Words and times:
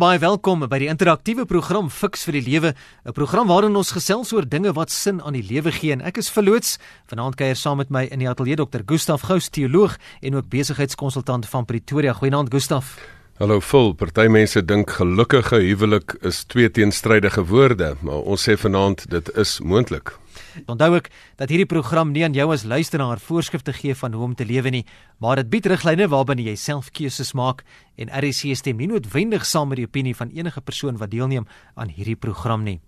Baie 0.00 0.16
welkom 0.16 0.62
by 0.64 0.78
die 0.80 0.86
interaktiewe 0.88 1.44
program 1.44 1.90
Fix 1.92 2.22
vir 2.24 2.38
die 2.38 2.46
Lewe, 2.46 2.70
'n 3.04 3.12
program 3.12 3.48
waarin 3.48 3.76
ons 3.76 3.92
gesels 3.92 4.32
oor 4.32 4.48
dinge 4.48 4.72
wat 4.72 4.90
sin 4.90 5.20
aan 5.20 5.34
die 5.34 5.44
lewe 5.44 5.70
gee. 5.70 5.92
En 5.92 6.00
ek 6.00 6.16
is 6.16 6.30
verloots. 6.30 6.78
Vanaand 7.06 7.36
kuier 7.36 7.54
saam 7.54 7.76
met 7.76 7.90
my 7.90 8.08
in 8.10 8.18
die 8.18 8.28
ateljee 8.28 8.56
Dr. 8.56 8.80
Gustaf 8.86 9.20
Gous, 9.28 9.50
teoloog 9.50 9.98
en 10.22 10.36
ook 10.36 10.48
besigheidskonsultant 10.48 11.46
van 11.46 11.66
Pretoria. 11.66 12.14
Goeienaand 12.14 12.48
Gustaf. 12.50 12.96
Hallo 13.38 13.60
vol. 13.60 13.92
Party 13.92 14.26
mense 14.28 14.64
dink 14.64 14.90
gelukkige 14.90 15.56
huwelik 15.56 16.16
is 16.22 16.44
twee 16.44 16.70
teenstrydige 16.70 17.44
woorde, 17.44 17.96
maar 18.00 18.24
ons 18.24 18.48
sê 18.48 18.56
vanaand 18.56 19.04
dit 19.10 19.36
is 19.36 19.60
moontlik. 19.60 20.16
Onthou 20.66 20.96
ek 20.96 21.10
dat 21.36 21.48
hierdie 21.48 21.68
program 21.68 22.12
nie 22.12 22.24
aan 22.24 22.34
jou 22.34 22.52
as 22.52 22.64
luisteraar 22.64 23.20
voorskrifte 23.20 23.72
gee 23.72 23.94
van 23.94 24.12
hoe 24.12 24.24
om 24.24 24.34
te 24.34 24.44
lewe 24.44 24.70
nie, 24.70 24.84
maar 25.18 25.36
dit 25.36 25.50
bied 25.50 25.66
riglyne 25.66 26.08
waarbinne 26.08 26.42
jy 26.42 26.56
self 26.56 26.90
keuses 26.90 27.32
maak 27.32 27.64
en 27.96 28.08
RC 28.08 28.56
stem 28.56 28.76
nie 28.76 28.88
noodwendig 28.90 29.46
saam 29.46 29.68
met 29.68 29.76
die 29.76 29.86
opinie 29.86 30.16
van 30.16 30.30
enige 30.30 30.60
persoon 30.60 30.96
wat 30.96 31.10
deelneem 31.10 31.46
aan 31.74 31.88
hierdie 31.88 32.16
program 32.16 32.64
nie. 32.64 32.80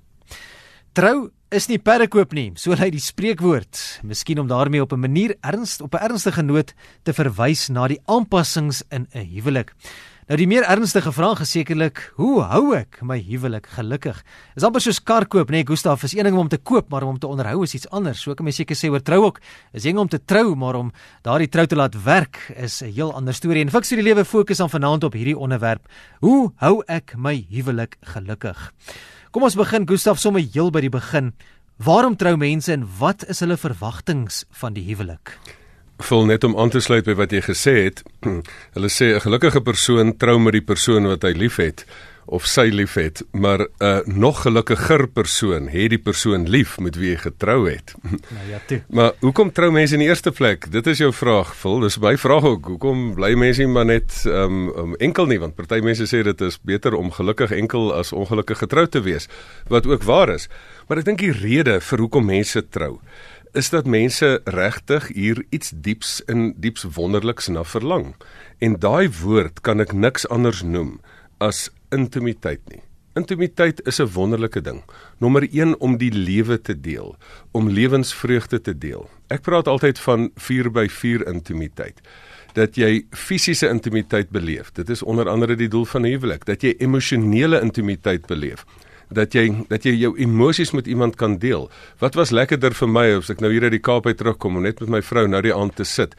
Trou 0.93 1.31
is 1.53 1.69
nie 1.69 1.79
perdekoop 1.81 2.35
nie, 2.37 2.51
so 2.61 2.77
lei 2.77 2.91
die 2.93 3.01
spreekwoord. 3.01 3.81
Miskien 4.05 4.41
om 4.43 4.49
daarmee 4.49 4.83
op 4.83 4.93
'n 4.93 5.01
manier 5.01 5.37
erns 5.41 5.81
op 5.81 5.95
'n 5.95 6.05
ernstige 6.05 6.43
noot 6.43 6.75
te 7.03 7.13
verwys 7.13 7.69
na 7.69 7.89
die 7.89 8.01
aanpassings 8.05 8.83
in 8.91 9.07
'n 9.15 9.27
huwelik. 9.35 9.73
Nou 10.31 10.37
die 10.39 10.47
meer 10.47 10.63
ernstige 10.71 11.11
vraag 11.11 11.41
is 11.43 11.51
sekerlik, 11.51 11.99
hoe 12.15 12.45
hou 12.47 12.77
ek 12.79 13.01
my 13.03 13.17
huwelik 13.27 13.65
gelukkig? 13.75 14.21
Is 14.55 14.63
amper 14.63 14.85
soos 14.85 15.01
kar 15.03 15.25
koop, 15.27 15.51
nê, 15.51 15.65
nee, 15.65 15.67
Gustaf, 15.67 16.05
is 16.07 16.15
een 16.15 16.29
ding 16.29 16.37
om 16.39 16.47
te 16.47 16.61
koop, 16.63 16.93
maar 16.95 17.03
om 17.03 17.17
te 17.19 17.27
onderhou 17.27 17.65
is 17.67 17.75
iets 17.75 17.89
anders. 17.91 18.21
So 18.23 18.37
kan 18.39 18.47
mens 18.47 18.61
seker 18.61 18.79
sê 18.79 18.87
oor 18.93 19.03
trou 19.03 19.19
ook. 19.25 19.41
Is 19.75 19.83
ding 19.83 19.99
om 19.99 20.07
te 20.07 20.21
trou, 20.23 20.55
maar 20.55 20.79
om 20.79 20.93
daardie 21.27 21.51
trou 21.51 21.67
te 21.67 21.75
laat 21.75 21.99
werk 22.05 22.39
is 22.55 22.83
'n 22.83 22.95
heel 22.95 23.11
ander 23.13 23.35
storie. 23.35 23.65
En 23.65 23.71
fiks 23.71 23.89
vir 23.89 23.99
die 23.99 24.15
lewe 24.15 24.25
fokus 24.25 24.61
aan 24.61 24.71
vanaand 24.71 25.05
op 25.05 25.13
hierdie 25.13 25.39
onderwerp. 25.39 25.89
Hoe 26.21 26.53
hou 26.57 26.85
ek 26.87 27.17
my 27.17 27.45
huwelik 27.51 27.97
gelukkig? 28.03 28.73
Kom 29.33 29.43
ons 29.43 29.57
begin 29.57 29.89
Gustaf 29.89 30.19
sommer 30.19 30.43
heel 30.53 30.71
by 30.71 30.81
die 30.81 30.91
begin. 30.91 31.33
Waarom 31.79 32.17
trou 32.17 32.37
mense 32.37 32.73
en 32.73 32.87
wat 32.99 33.29
is 33.29 33.41
hulle 33.41 33.57
verwagtinge 33.57 34.31
van 34.51 34.73
die 34.73 34.85
huwelik? 34.85 35.62
Vol 36.03 36.27
net 36.27 36.45
om 36.45 36.57
aan 36.59 36.71
te 36.71 36.81
sluit 36.81 37.05
by 37.05 37.15
wat 37.19 37.33
jy 37.33 37.41
gesê 37.41 37.75
het. 37.85 38.03
Hulle 38.75 38.91
sê 38.91 39.15
'n 39.15 39.25
gelukkige 39.25 39.61
persoon 39.61 40.17
trou 40.17 40.39
met 40.39 40.53
die 40.53 40.67
persoon 40.73 41.07
wat 41.07 41.23
hy 41.23 41.33
liefhet 41.33 41.87
of 42.27 42.47
sy 42.47 42.71
liefhet, 42.71 43.23
maar 43.33 43.59
'n 43.59 43.69
uh, 43.79 43.99
nog 44.07 44.43
gelukkiger 44.43 45.09
persoon 45.09 45.69
het 45.69 45.91
die 45.91 45.99
persoon 45.99 46.49
lief 46.49 46.79
met 46.79 46.97
wie 46.97 47.11
hy 47.11 47.17
getrou 47.17 47.71
het. 47.71 47.95
Nou 48.33 48.49
ja, 48.49 48.61
toe. 48.67 48.83
Maar 48.89 49.13
hoekom 49.21 49.53
trou 49.53 49.71
mense 49.73 49.95
in 49.95 50.01
die 50.01 50.09
eerste 50.09 50.31
plek? 50.31 50.71
Dit 50.71 50.87
is 50.87 50.99
jou 50.99 51.13
vraag, 51.13 51.57
vol. 51.57 51.81
Dis 51.81 51.99
my 51.99 52.17
vraag 52.17 52.45
ook. 52.45 52.67
Hoekom 52.67 53.15
bly 53.15 53.35
mense 53.35 53.67
maar 53.67 53.85
net 53.85 54.23
um, 54.27 54.69
um 54.69 54.95
enkel 54.95 55.27
nie? 55.27 55.39
Want 55.39 55.55
party 55.55 55.81
mense 55.81 56.07
sê 56.07 56.23
dit 56.23 56.41
is 56.41 56.59
beter 56.63 56.95
om 56.95 57.11
gelukkig 57.11 57.51
enkel 57.51 57.95
as 57.95 58.13
ongelukkig 58.13 58.59
getroud 58.59 58.91
te 58.91 59.01
wees, 59.01 59.29
wat 59.69 59.87
ook 59.87 60.03
waar 60.03 60.29
is. 60.29 60.49
Maar 60.89 60.99
ek 60.99 61.05
dink 61.05 61.19
die 61.19 61.33
rede 61.33 61.81
vir 61.81 61.99
hoekom 61.99 62.27
mense 62.27 62.69
trou 62.69 63.01
is 63.53 63.69
dat 63.71 63.87
mense 63.87 64.41
regtig 64.45 65.09
hier 65.13 65.45
iets 65.49 65.73
dieps 65.75 66.21
in 66.27 66.55
dieps 66.57 66.87
wonderliks 66.97 67.49
na 67.49 67.65
verlang. 67.65 68.15
En 68.59 68.79
daai 68.81 69.11
woord 69.21 69.61
kan 69.61 69.81
ek 69.85 69.93
niks 69.93 70.25
anders 70.29 70.63
noem 70.63 71.01
as 71.39 71.69
intimiteit 71.93 72.63
nie. 72.73 72.81
Intimiteit 73.15 73.83
is 73.87 74.01
'n 74.01 74.09
wonderlike 74.15 74.61
ding. 74.61 74.83
Nommer 75.19 75.43
1 75.51 75.79
om 75.81 75.97
die 75.97 76.13
lewe 76.13 76.61
te 76.61 76.81
deel, 76.81 77.17
om 77.51 77.69
lewensvreugde 77.69 78.61
te 78.61 78.79
deel. 78.79 79.11
Ek 79.29 79.43
praat 79.43 79.69
altyd 79.69 79.99
van 79.99 80.31
4 80.37 80.71
by 80.71 80.89
4 80.89 81.27
intimiteit 81.27 82.01
dat 82.53 82.77
jy 82.77 83.07
fisiese 83.11 83.69
intimiteit 83.69 84.31
beleef. 84.31 84.73
Dit 84.73 84.89
is 84.89 85.03
onder 85.03 85.29
andere 85.29 85.57
die 85.57 85.69
doel 85.69 85.85
van 85.85 86.05
huwelik, 86.05 86.45
dat 86.45 86.63
jy 86.63 86.75
emosionele 86.79 87.61
intimiteit 87.61 88.27
beleef 88.27 88.65
dat 89.13 89.35
jy 89.37 89.47
dat 89.69 89.85
jy 89.87 89.95
jou 89.97 90.13
emosies 90.19 90.73
met 90.77 90.87
iemand 90.87 91.17
kan 91.21 91.39
deel. 91.39 91.69
Wat 91.99 92.15
was 92.19 92.31
lekkerder 92.31 92.75
vir 92.75 92.89
my 92.89 93.07
as 93.19 93.31
ek 93.31 93.41
nou 93.41 93.53
hier 93.53 93.67
uit 93.69 93.77
die 93.77 93.83
Kaap 93.83 94.07
uit 94.07 94.19
terugkom 94.19 94.57
om 94.57 94.67
net 94.67 94.81
met 94.81 94.89
my 94.99 95.03
vrou 95.03 95.27
nou 95.29 95.43
die 95.45 95.55
aand 95.55 95.77
te 95.77 95.85
sit 95.85 96.17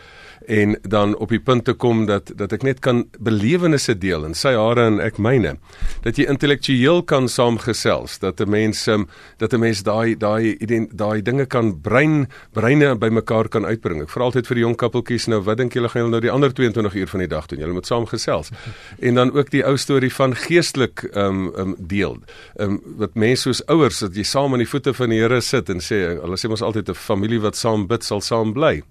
en 0.48 0.78
dan 0.82 1.16
op 1.16 1.30
die 1.30 1.40
punt 1.40 1.66
te 1.66 1.74
kom 1.74 2.06
dat 2.06 2.32
dat 2.36 2.54
ek 2.54 2.64
net 2.64 2.80
kan 2.80 3.04
belewennisse 3.20 3.96
deel 3.98 4.26
en 4.26 4.34
sy 4.34 4.54
hare 4.58 4.88
en 4.88 5.00
ek 5.04 5.18
myne. 5.18 5.56
Dat 6.04 6.18
jy 6.18 6.26
intellektueel 6.30 7.04
kan 7.04 7.30
saamgesels, 7.30 8.20
dat 8.20 8.42
'n 8.42 8.50
mens 8.50 8.88
um, 8.88 9.08
dat 9.38 9.54
'n 9.54 9.60
mens 9.60 9.84
daai 9.84 10.16
daai 10.18 10.58
daai 10.92 11.22
dinge 11.22 11.46
kan 11.46 11.82
brein 11.82 12.28
breine 12.54 12.96
bymekaar 12.96 13.50
kan 13.50 13.66
uitbring. 13.66 14.02
Ek 14.02 14.10
vra 14.10 14.24
altyd 14.24 14.48
vir 14.48 14.56
die 14.56 14.64
jong 14.64 14.76
koppeltjies 14.76 15.28
nou, 15.28 15.42
wat 15.42 15.58
dink 15.58 15.74
julle 15.74 15.90
gaan 15.90 16.02
julle 16.02 16.12
nou 16.12 16.22
die 16.22 16.32
ander 16.32 16.54
22 16.54 16.96
uur 16.96 17.08
van 17.08 17.20
die 17.20 17.28
dag 17.28 17.46
doen? 17.48 17.60
Julle 17.60 17.74
moet 17.74 17.88
saam 17.88 18.06
gesels. 18.06 18.50
En 19.00 19.16
dan 19.16 19.32
ook 19.32 19.50
die 19.50 19.64
ou 19.66 19.78
storie 19.78 20.14
van 20.14 20.36
geestelik 20.36 21.04
ehm 21.14 21.26
um, 21.26 21.52
um, 21.56 21.76
deel. 21.78 22.18
Ehm 22.56 22.72
um, 22.72 22.82
wat 22.98 23.16
mense 23.16 23.42
soos 23.44 23.64
ouers 23.68 24.00
dat 24.00 24.16
jy 24.16 24.24
saam 24.24 24.54
aan 24.54 24.64
die 24.64 24.70
voete 24.70 24.94
van 24.94 25.12
die 25.12 25.20
Here 25.20 25.42
sit 25.42 25.70
en 25.70 25.82
sê 25.84 26.00
hulle 26.22 26.38
sê 26.40 26.50
mos 26.52 26.62
altyd 26.62 26.90
'n 26.90 26.96
familie 26.96 27.42
wat 27.44 27.56
saam 27.56 27.88
bid 27.88 28.04
sal 28.04 28.22
saam 28.22 28.54
bly. 28.54 28.84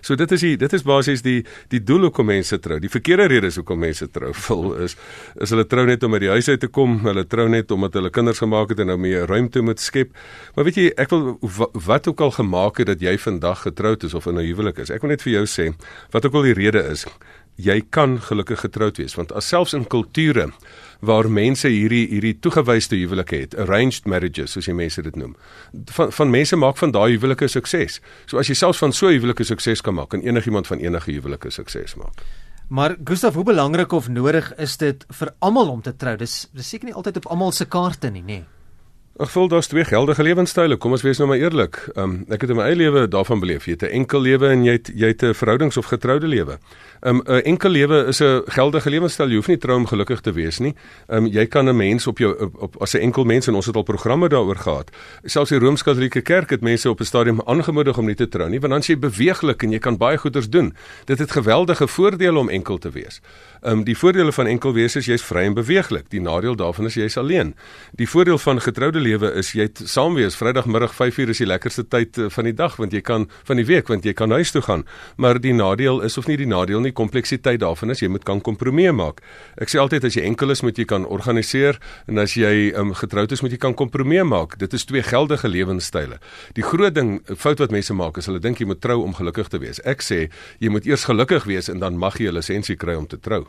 So 0.00 0.16
dit 0.16 0.32
is 0.32 0.40
die 0.40 0.56
dit 0.56 0.72
is 0.72 0.84
basies 0.86 1.22
die 1.22 1.44
die 1.72 1.80
doel 1.80 2.08
hoekom 2.08 2.26
mense 2.26 2.58
trou. 2.62 2.78
Die 2.82 2.92
verkeerde 2.92 3.28
redes 3.30 3.56
hoekom 3.60 3.78
mense 3.78 4.08
trou 4.12 4.32
vol 4.46 4.74
is 4.84 4.96
is 5.40 5.54
hulle 5.54 5.66
trou 5.66 5.86
net 5.86 6.02
om 6.02 6.14
uit 6.14 6.24
die 6.26 6.32
huis 6.32 6.48
uit 6.48 6.60
te 6.60 6.68
kom, 6.68 6.98
hulle 7.06 7.24
trou 7.24 7.48
net 7.48 7.70
omdat 7.70 7.98
hulle 7.98 8.10
kinders 8.10 8.42
gemaak 8.42 8.74
het 8.74 8.80
en 8.84 8.92
nou 8.92 8.98
meer 9.00 9.26
ruimte 9.26 9.62
moet 9.62 9.80
skep. 9.80 10.12
Maar 10.54 10.68
weet 10.68 10.80
jy, 10.80 10.90
ek 10.96 11.14
wil 11.14 11.38
wat 11.86 12.08
ook 12.08 12.20
al 12.20 12.34
gemaak 12.36 12.82
het 12.82 12.92
dat 12.92 13.00
jy 13.04 13.16
vandag 13.18 13.66
getroud 13.68 14.04
is 14.04 14.14
of 14.14 14.26
in 14.26 14.38
'n 14.38 14.46
huwelik 14.46 14.78
is. 14.78 14.90
Ek 14.90 15.02
wil 15.02 15.10
net 15.10 15.22
vir 15.22 15.32
jou 15.32 15.46
sê 15.46 15.72
wat 16.10 16.26
ook 16.26 16.34
al 16.34 16.42
die 16.42 16.54
rede 16.54 16.82
is, 16.90 17.06
jy 17.56 17.80
kan 17.90 18.18
gelukkig 18.20 18.60
getroud 18.60 18.98
wees 19.00 19.16
want 19.16 19.32
as 19.32 19.48
selfs 19.48 19.74
in 19.74 19.86
kulture 19.88 20.50
waar 21.00 21.30
mense 21.30 21.68
hierdie 21.68 22.06
hierdie 22.08 22.38
toegewyde 22.40 22.96
huwelike 22.96 23.36
het, 23.36 23.54
arranged 23.56 24.06
marriages 24.06 24.52
soos 24.52 24.66
jy 24.66 24.74
mense 24.74 25.02
dit 25.02 25.16
noem. 25.16 25.36
Van 25.98 26.12
van 26.12 26.30
mense 26.30 26.56
maak 26.56 26.76
van 26.76 26.90
daai 26.90 27.16
huwelike 27.16 27.48
sukses. 27.48 28.00
So 28.26 28.38
as 28.38 28.48
jy 28.48 28.54
selfs 28.54 28.78
van 28.78 28.92
so 28.92 29.08
'n 29.08 29.18
huwelike 29.18 29.44
sukses 29.44 29.80
kan 29.80 29.94
maak, 29.94 30.08
kan 30.08 30.20
enigiemand 30.20 30.66
van 30.66 30.78
enige 30.78 31.12
huwelike 31.12 31.50
sukses 31.50 31.94
maak. 31.94 32.24
Maar 32.68 32.96
Gustaf, 33.04 33.34
hoe 33.34 33.44
belangrik 33.44 33.92
of 33.92 34.08
nodig 34.08 34.54
is 34.56 34.76
dit 34.76 35.04
vir 35.08 35.34
almal 35.38 35.68
om 35.68 35.82
te 35.82 35.96
trou? 35.96 36.16
Dis 36.16 36.48
seker 36.54 36.84
nie 36.84 36.94
altyd 36.94 37.16
op 37.16 37.26
almal 37.26 37.52
se 37.52 37.64
kaarte 37.64 38.10
nie, 38.10 38.22
nê? 38.22 38.26
Nee. 38.26 38.55
Ek 39.16 39.30
voel 39.32 39.46
daar's 39.48 39.70
twee 39.72 39.84
geldige 39.88 40.20
lewenstyle. 40.22 40.76
Kom 40.76 40.92
ons 40.92 41.00
wees 41.00 41.16
nou 41.16 41.30
maar 41.30 41.40
eerlik. 41.40 41.78
Um, 41.96 42.18
ek 42.28 42.42
het 42.44 42.50
in 42.52 42.58
my 42.58 42.66
eie 42.68 42.76
lewe 42.76 43.06
daarvan 43.08 43.40
beleef. 43.40 43.64
Jy 43.64 43.72
het 43.72 43.82
'n 43.88 44.04
enkel 44.04 44.20
lewe 44.20 44.48
en 44.48 44.64
jy 44.64 44.72
het 44.72 44.90
jy 44.92 45.08
het 45.08 45.22
'n 45.22 45.32
verhoudings 45.32 45.76
of 45.76 45.86
getroude 45.86 46.26
lewe. 46.26 46.58
'n 47.00 47.08
um, 47.08 47.22
enkel 47.24 47.70
lewe 47.70 48.06
is 48.08 48.20
'n 48.20 48.42
geldige 48.46 48.90
lewenstyl. 48.90 49.28
Jy 49.28 49.34
hoef 49.34 49.48
nie 49.48 49.58
trou 49.58 49.76
om 49.78 49.86
gelukkig 49.86 50.20
te 50.20 50.32
wees 50.32 50.58
nie. 50.58 50.74
Um, 51.08 51.26
jy 51.26 51.46
kan 51.46 51.64
'n 51.68 51.76
mens 51.76 52.06
op 52.06 52.18
jou 52.18 52.36
op, 52.38 52.62
op 52.62 52.76
as 52.82 52.92
'n 52.92 52.98
enkel 52.98 53.24
mens 53.24 53.46
en 53.46 53.54
ons 53.54 53.66
het 53.66 53.76
al 53.76 53.82
programme 53.82 54.28
daaroor 54.28 54.56
gehad. 54.56 54.90
Selfs 55.24 55.50
die 55.50 55.58
Rooms-Katolieke 55.58 56.20
Kerk 56.20 56.50
het 56.50 56.60
mense 56.60 56.90
op 56.90 57.00
'n 57.00 57.04
stadium 57.04 57.40
aangemoedig 57.44 57.98
om 57.98 58.06
nie 58.06 58.14
te 58.14 58.28
trou 58.28 58.50
nie, 58.50 58.60
want 58.60 58.72
dan 58.72 58.80
is 58.80 58.86
jy 58.86 58.98
beweeglik 58.98 59.62
en 59.62 59.70
jy 59.70 59.78
kan 59.78 59.96
baie 59.96 60.18
goeders 60.18 60.48
doen. 60.48 60.74
Dit 61.04 61.18
het 61.18 61.30
geweldige 61.30 61.88
voordele 61.88 62.38
om 62.38 62.48
enkel 62.48 62.78
te 62.78 62.90
wees. 62.90 63.20
Um, 63.66 63.80
die 63.82 63.96
voordele 63.98 64.30
van 64.32 64.46
enkel 64.46 64.70
wees 64.76 64.94
is 64.94 65.08
jy's 65.10 65.24
vry 65.26 65.42
en 65.48 65.54
beweeglik. 65.56 66.04
Die 66.12 66.20
nadeel 66.22 66.54
daarvan 66.54 66.86
is 66.86 66.94
jy's 66.94 67.16
alleen. 67.18 67.48
Die 67.98 68.06
voordeel 68.06 68.38
van 68.38 68.60
getroude 68.62 69.00
lewe 69.02 69.32
is 69.40 69.48
jy't 69.58 69.80
saam 69.90 70.14
wees. 70.14 70.36
Vrydagmiddag 70.38 70.92
5uur 70.94 71.32
is 71.34 71.40
die 71.42 71.48
lekkerste 71.50 71.82
tyd 71.90 72.14
uh, 72.18 72.28
van 72.30 72.46
die 72.46 72.54
dag 72.54 72.76
want 72.78 72.94
jy 72.94 73.00
kan 73.02 73.24
van 73.48 73.58
die 73.58 73.64
week 73.66 73.90
want 73.90 74.06
jy 74.06 74.12
kan 74.14 74.30
huis 74.30 74.54
toe 74.54 74.62
gaan. 74.62 74.84
Maar 75.18 75.40
die 75.42 75.54
nadeel 75.56 75.98
is 76.06 76.14
of 76.14 76.28
nie 76.30 76.36
die 76.38 76.46
nadeel 76.46 76.84
nie 76.84 76.92
kompleksiteit 76.94 77.58
daarvan 77.64 77.90
is 77.90 78.04
jy 78.04 78.10
moet 78.14 78.22
kan 78.28 78.38
kompromie 78.38 78.92
maak. 78.94 79.18
Ek 79.58 79.74
sê 79.74 79.82
altyd 79.82 80.06
as 80.06 80.20
jy 80.20 80.28
enkel 80.30 80.54
is 80.54 80.62
moet 80.62 80.78
jy 80.78 80.86
kan 80.86 81.02
organiseer 81.02 81.82
en 82.06 82.22
as 82.22 82.38
jy 82.38 82.70
um, 82.70 82.94
getroud 82.94 83.34
is 83.34 83.42
moet 83.42 83.58
jy 83.58 83.60
kan 83.66 83.74
kompromie 83.74 84.22
maak. 84.22 84.60
Dit 84.62 84.78
is 84.78 84.86
twee 84.86 85.02
geldige 85.02 85.50
lewenstyle. 85.50 86.20
Die 86.54 86.68
groot 86.70 86.94
ding 86.94 87.16
fout 87.34 87.58
wat 87.58 87.74
mense 87.74 87.98
maak 87.98 88.22
is 88.22 88.30
hulle 88.30 88.38
dink 88.38 88.62
jy 88.62 88.70
moet 88.70 88.84
trou 88.86 89.02
om 89.02 89.18
gelukkig 89.18 89.50
te 89.50 89.58
wees. 89.58 89.82
Ek 89.82 90.06
sê 90.06 90.28
jy 90.62 90.70
moet 90.70 90.86
eers 90.86 91.10
gelukkig 91.10 91.50
wees 91.50 91.66
en 91.66 91.82
dan 91.82 91.98
mag 91.98 92.22
jy 92.22 92.30
'n 92.30 92.38
lisensie 92.38 92.78
kry 92.78 92.94
om 92.94 93.10
te 93.10 93.18
trou. 93.18 93.48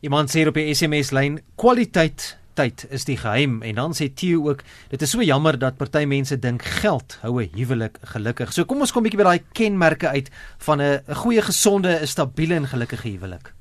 Iemand 0.00 0.30
sê 0.30 0.46
op 0.46 0.54
die 0.54 0.74
SMS 0.74 1.10
lyn 1.10 1.40
kwaliteit 1.56 2.36
tyd 2.54 2.86
is 2.94 3.06
die 3.08 3.16
geheim 3.18 3.62
en 3.66 3.74
dan 3.80 3.94
sê 3.96 4.08
Theo 4.14 4.48
ook 4.50 4.62
dit 4.90 5.02
is 5.02 5.10
so 5.10 5.22
jammer 5.22 5.58
dat 5.58 5.76
party 5.76 6.04
mense 6.06 6.38
dink 6.38 6.62
geld 6.82 7.18
hou 7.22 7.40
'n 7.42 7.50
huwelik 7.54 7.98
gelukkig. 8.14 8.52
So 8.52 8.64
kom 8.64 8.80
ons 8.80 8.92
kom 8.92 9.02
'n 9.02 9.10
bietjie 9.10 9.22
by 9.22 9.24
daai 9.24 9.42
kenmerke 9.52 10.08
uit 10.08 10.30
van 10.58 10.80
'n 10.80 11.02
goeie 11.14 11.42
gesonde, 11.42 12.06
stabiele 12.06 12.54
en 12.54 12.66
gelukkige 12.66 13.08
huwelik. 13.08 13.52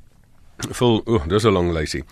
Vol, 0.72 1.02
o, 1.06 1.16
oh, 1.16 1.28
dis 1.28 1.44
'n 1.44 1.52
lang 1.52 1.72
lysie. 1.74 2.04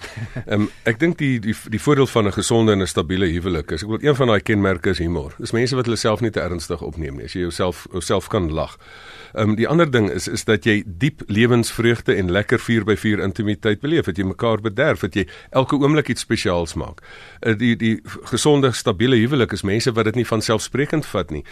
Ehm 0.45 0.61
um, 0.61 0.69
ek 0.83 0.99
dink 0.99 1.17
die 1.17 1.39
die 1.39 1.55
die 1.69 1.79
voordeel 1.79 2.07
van 2.07 2.27
'n 2.27 2.33
gesonde 2.33 2.71
en 2.71 2.81
'n 2.81 2.87
stabiele 2.87 3.25
huwelik 3.25 3.71
is 3.71 3.83
ek 3.83 3.89
wil 3.89 4.01
een 4.01 4.15
van 4.15 4.27
daai 4.27 4.41
kenmerke 4.41 4.89
is 4.89 4.97
humor. 4.97 5.35
Dis 5.37 5.51
mense 5.51 5.75
wat 5.75 5.85
hulle 5.85 5.97
self 5.97 6.21
nie 6.21 6.31
te 6.31 6.41
ernstig 6.41 6.81
opneem 6.81 7.15
nie. 7.15 7.25
As 7.25 7.33
jy 7.33 7.41
jouself 7.41 7.87
jouself 7.91 8.27
kan 8.27 8.51
lag. 8.51 8.77
Um, 9.33 9.55
die 9.55 9.67
ander 9.67 9.91
ding 9.91 10.09
is 10.09 10.27
is 10.27 10.43
dat 10.43 10.65
jy 10.65 10.83
diep 10.85 11.23
lewensvreugde 11.27 12.15
en 12.15 12.31
lekker 12.31 12.59
4 12.59 12.83
by 12.83 12.95
4 12.95 13.19
intimiteit 13.19 13.81
beleef. 13.81 14.05
Dat 14.05 14.17
jy 14.17 14.23
mekaar 14.23 14.61
bederf, 14.61 14.99
dat 14.99 15.15
jy 15.15 15.27
elke 15.49 15.75
oomblik 15.75 16.07
iets 16.07 16.21
spesiaals 16.21 16.73
maak. 16.73 17.01
Uh, 17.41 17.55
die 17.57 17.75
die 17.75 17.99
gesonde, 18.31 18.71
stabiele 18.71 19.15
huwelik 19.15 19.51
is 19.51 19.63
mense 19.63 19.91
wat 19.91 20.05
dit 20.05 20.15
nie 20.15 20.27
van 20.27 20.41
selfsprekend 20.41 21.05
vat 21.05 21.31
nie. 21.31 21.43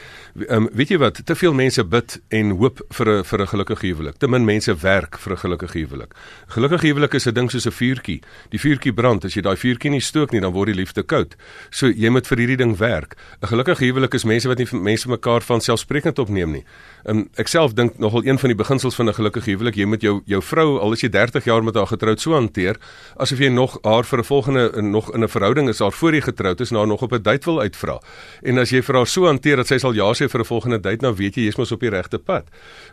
Um, 0.49 0.69
weet 0.73 0.89
jy 0.89 0.97
wat? 0.97 1.21
Te 1.25 1.35
veel 1.35 1.53
mense 1.53 1.83
bid 1.83 2.19
en 2.29 2.51
hoop 2.59 2.81
vir 2.89 3.07
'n 3.09 3.23
vir 3.23 3.41
'n 3.41 3.47
gelukkige 3.47 3.87
huwelik. 3.87 4.17
Te 4.17 4.27
min 4.27 4.45
mense 4.45 4.75
werk 4.75 5.17
vir 5.17 5.33
'n 5.33 5.37
gelukkige 5.37 5.79
huwelik. 5.79 6.13
Gelukkige 6.47 6.87
huwelik 6.87 7.13
is 7.13 7.27
'n 7.27 7.33
ding 7.33 7.51
soos 7.51 7.65
'n 7.65 7.71
vuurtjie. 7.71 8.21
Die 8.49 8.59
vuurtjie 8.59 8.93
brand, 8.93 9.25
as 9.25 9.33
jy 9.33 9.41
daai 9.41 9.57
vuurtjie 9.57 9.89
nie 9.89 10.01
stook 10.01 10.31
nie, 10.31 10.41
dan 10.41 10.51
word 10.53 10.67
die 10.67 10.75
liefde 10.75 11.03
koud. 11.03 11.35
So 11.69 11.87
jy 11.87 12.09
moet 12.09 12.27
vir 12.27 12.37
hierdie 12.37 12.57
ding 12.57 12.77
werk. 12.77 13.15
'n 13.41 13.47
Gelukkige 13.47 13.85
huwelik 13.85 14.13
is 14.13 14.23
mense 14.23 14.47
wat 14.47 14.57
nie 14.57 14.67
mense 14.71 15.09
mekaar 15.09 15.41
van 15.41 15.61
selfsprekend 15.61 16.19
opneem 16.19 16.51
nie. 16.51 16.63
Um, 17.05 17.29
ek 17.35 17.47
self 17.47 17.68
dink 17.73 17.97
nogal 17.97 18.25
een 18.25 18.39
van 18.39 18.49
die 18.49 18.57
beginsels 18.57 18.95
van 18.95 19.09
'n 19.09 19.13
gelukkige 19.13 19.51
huwelik, 19.51 19.75
jy 19.75 19.85
moet 19.85 20.01
jou 20.01 20.21
jou 20.25 20.41
vrou 20.41 20.79
al 20.79 20.93
is 20.93 21.01
jy 21.01 21.09
30 21.09 21.43
jaar 21.45 21.63
met 21.63 21.75
haar 21.75 21.87
getroud 21.87 22.21
so 22.21 22.33
hanteer 22.33 22.77
asof 23.17 23.39
jy 23.39 23.49
nog 23.49 23.77
haar 23.81 24.03
vir 24.03 24.19
'n 24.19 24.23
volgende 24.23 24.81
nog 24.81 25.13
in 25.13 25.23
'n 25.23 25.27
verhouding 25.27 25.69
is 25.69 25.79
haar 25.79 25.91
voor 25.91 26.13
jy 26.13 26.21
getroud 26.21 26.59
is 26.59 26.69
haar 26.69 26.87
nog 26.87 27.01
op 27.01 27.11
'n 27.13 27.21
date 27.21 27.45
wil 27.45 27.59
uitvra. 27.61 28.01
En 28.41 28.57
as 28.57 28.69
jy 28.69 28.81
vir 28.81 28.95
haar 28.95 29.07
so 29.07 29.25
hanteer 29.25 29.55
dat 29.55 29.67
sy 29.67 29.77
sal 29.77 29.93
ja 29.93 30.13
sê 30.13 30.29
vir 30.29 30.39
'n 30.39 30.45
volgende 30.45 30.79
date, 30.79 30.97
dan 30.97 31.15
weet 31.15 31.35
jy 31.35 31.43
jy's 31.43 31.57
mos 31.57 31.71
op 31.71 31.79
die 31.79 31.89
regte 31.89 32.19
pad. 32.19 32.45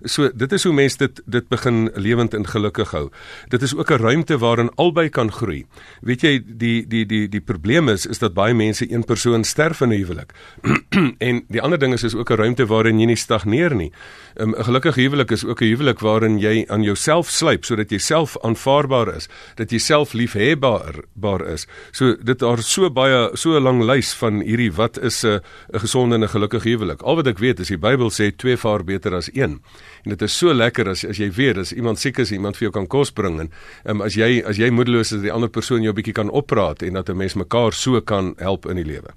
So 0.02 0.30
dit 0.34 0.52
is 0.52 0.64
hoe 0.64 0.72
mense 0.72 0.98
dit 0.98 1.22
dit 1.26 1.48
begin 1.48 1.90
lewend 1.94 2.34
en 2.34 2.46
gelukkig 2.46 2.90
hou. 2.90 3.10
Dit 3.48 3.62
is 3.62 3.74
ook 3.74 3.90
'n 3.90 4.00
ruimte 4.00 4.38
waarin 4.38 4.70
albei 4.74 5.08
kan 5.08 5.32
groei. 5.32 5.66
Weet 6.00 6.20
jy 6.20 6.42
die 6.46 6.86
die 6.86 7.06
die 7.06 7.28
die 7.28 7.40
probleem 7.40 7.88
is 7.88 8.06
is 8.06 8.18
dat 8.18 8.34
baie 8.34 8.54
mense 8.54 8.92
een 8.92 9.04
persoon 9.04 9.44
sterf 9.44 9.80
in 9.80 9.88
'n 9.88 9.96
huwelik. 9.96 10.32
en 11.28 11.44
die 11.48 11.62
ander 11.62 11.78
ding 11.78 11.92
is 11.92 12.02
is 12.02 12.14
ook 12.14 12.30
'n 12.30 12.36
ruimte 12.36 12.66
waarin 12.66 13.00
jy 13.00 13.06
nie 13.06 13.16
stagneer 13.16 13.74
nie. 13.74 13.92
'n 14.36 14.42
um, 14.42 14.54
Gelukkige 14.66 15.00
huwelik 15.00 15.30
is 15.30 15.44
ook 15.44 15.60
'n 15.60 15.64
huwelik 15.64 15.98
waarin 15.98 16.38
jy 16.38 16.64
aan 16.66 16.82
jouself 16.82 17.30
slyp 17.30 17.64
sodat 17.64 17.90
jy 17.90 17.98
self 17.98 18.36
aanvaarbaar 18.42 19.14
is, 19.14 19.28
dat 19.54 19.70
jy 19.70 19.78
self 19.78 20.12
liefhebbaar 20.12 21.46
is. 21.52 21.66
So 21.92 22.16
dit 22.16 22.38
daar 22.38 22.58
so 22.62 22.90
baie 22.90 23.30
so 23.36 23.50
'n 23.56 23.62
lang 23.62 23.82
lys 23.82 24.14
van 24.14 24.40
hierdie 24.40 24.72
wat 24.72 24.98
is 24.98 25.24
'n 25.24 25.40
'n 25.72 25.78
gesonde 25.78 26.14
en 26.14 26.22
'n 26.22 26.28
gelukkige 26.28 26.68
huwelik. 26.68 27.02
Al 27.02 27.16
wat 27.16 27.26
ek 27.26 27.38
weet 27.38 27.60
is 27.60 27.68
die 27.68 27.78
Bybel 27.78 28.10
sê 28.10 28.36
twee 28.36 28.56
vaar 28.56 28.84
beter 28.84 29.14
as 29.14 29.30
een. 29.32 29.60
En 30.02 30.10
dit 30.10 30.22
is 30.22 30.38
so 30.38 30.54
lekker 30.54 30.88
as 30.88 31.04
as 31.04 31.16
jy 31.16 31.30
weet 31.30 31.58
as 31.58 31.72
iemand 31.72 31.98
siek 31.98 32.18
is, 32.18 32.32
iemand 32.32 32.56
vir 32.56 32.62
jou 32.62 32.72
kan 32.72 32.86
kos 32.86 33.12
bring 33.12 33.40
en 33.40 33.50
um, 33.84 34.00
as 34.00 34.14
jy 34.14 34.42
as 34.46 34.56
jy 34.56 34.70
moedeloos 34.70 35.12
is, 35.12 35.20
die 35.22 35.32
ander 35.32 35.48
persoon 35.48 35.82
jou 35.82 35.92
bietjie 35.92 36.14
kan 36.14 36.30
oppraat 36.30 36.82
en 36.82 36.92
dat 36.92 37.08
'n 37.08 37.16
mens 37.16 37.34
mekaar 37.34 37.72
so 37.72 38.00
kan 38.00 38.34
help 38.38 38.66
in 38.66 38.76
die 38.76 38.84
lewe. 38.84 39.14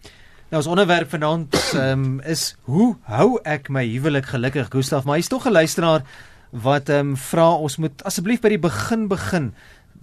Nou 0.49 0.63
ons 0.63 0.69
onderwerp 0.71 1.11
vanaand 1.13 1.55
um, 1.77 2.05
is 2.25 2.55
hoe 2.65 2.95
hou 3.05 3.35
ek 3.45 3.67
my 3.69 3.83
huwelik 3.85 4.31
gelukkig, 4.31 4.71
Gustaf, 4.73 5.03
maar 5.05 5.19
hy's 5.19 5.29
tog 5.29 5.45
'n 5.45 5.53
luisteraar 5.53 6.01
wat 6.49 6.89
ehm 6.89 7.11
um, 7.13 7.17
vra 7.17 7.51
ons 7.53 7.77
moet 7.77 8.01
asseblief 8.03 8.41
by 8.41 8.49
die 8.49 8.57
begin 8.59 9.05
begin 9.07 9.53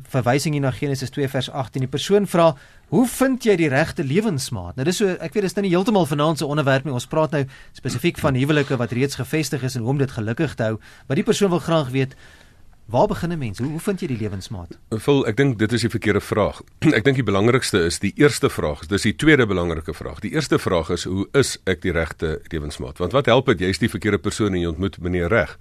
verwysing 0.07 0.55
hier 0.55 0.63
na 0.63 0.71
Genesis 0.71 1.11
2 1.11 1.29
vers 1.29 1.51
18. 1.51 1.81
Die 1.81 1.91
persoon 1.91 2.27
vra, 2.27 2.55
"Hoe 2.89 3.07
vind 3.07 3.43
jy 3.43 3.57
die 3.57 3.69
regte 3.69 4.05
lewensmaat?" 4.05 4.77
Nou 4.77 4.85
dis 4.85 4.97
so, 4.97 5.09
ek 5.09 5.35
weet 5.35 5.43
dis 5.43 5.55
nou 5.55 5.67
nie 5.67 5.75
heeltemal 5.75 6.07
vanaand 6.07 6.39
se 6.39 6.47
onderwerp 6.47 6.85
nie. 6.85 6.93
Ons 6.93 7.07
praat 7.07 7.31
nou 7.31 7.45
spesifiek 7.73 8.19
van 8.19 8.35
huwelike 8.35 8.77
wat 8.77 8.93
reeds 8.93 9.15
gevestig 9.15 9.63
is 9.63 9.75
en 9.75 9.81
hoe 9.81 9.91
om 9.91 9.99
dit 9.99 10.11
gelukkig 10.11 10.55
te 10.55 10.63
hou, 10.63 10.79
maar 11.09 11.17
die 11.17 11.25
persoon 11.25 11.51
wil 11.51 11.59
graag 11.59 11.89
weet, 11.89 12.15
Waar 12.87 13.06
begin 13.06 13.33
'n 13.33 13.38
mens? 13.38 13.59
Hoe 13.59 13.69
hoe 13.69 13.81
vind 13.81 14.00
jy 14.00 14.06
die 14.06 14.17
lewensmaat? 14.17 14.79
Vul, 14.88 15.27
ek 15.27 15.37
dink 15.37 15.59
dit 15.59 15.73
is 15.73 15.81
die 15.81 15.91
verkeerde 15.91 16.21
vraag. 16.21 16.62
ek 16.99 17.05
dink 17.05 17.17
die 17.17 17.27
belangrikste 17.27 17.79
is 17.79 17.99
die 17.99 18.12
eerste 18.15 18.50
vraag. 18.50 18.87
Dis 18.87 19.03
die 19.03 19.17
tweede 19.17 19.47
belangrike 19.47 19.94
vraag. 19.94 20.21
Die 20.21 20.31
eerste 20.31 20.59
vraag 20.59 20.91
is 20.91 21.05
hoe 21.05 21.29
is 21.33 21.59
ek 21.65 21.83
die 21.83 21.93
regte 21.93 22.41
lewensmaat? 22.49 22.99
Want 22.99 23.12
wat 23.12 23.27
help 23.27 23.47
dit 23.47 23.59
jy's 23.59 23.79
die 23.79 23.91
verkeerde 23.91 24.19
persoon 24.19 24.55
en 24.55 24.61
jy 24.61 24.67
ontmoet 24.67 24.99
meneer 25.03 25.29
reg? 25.29 25.59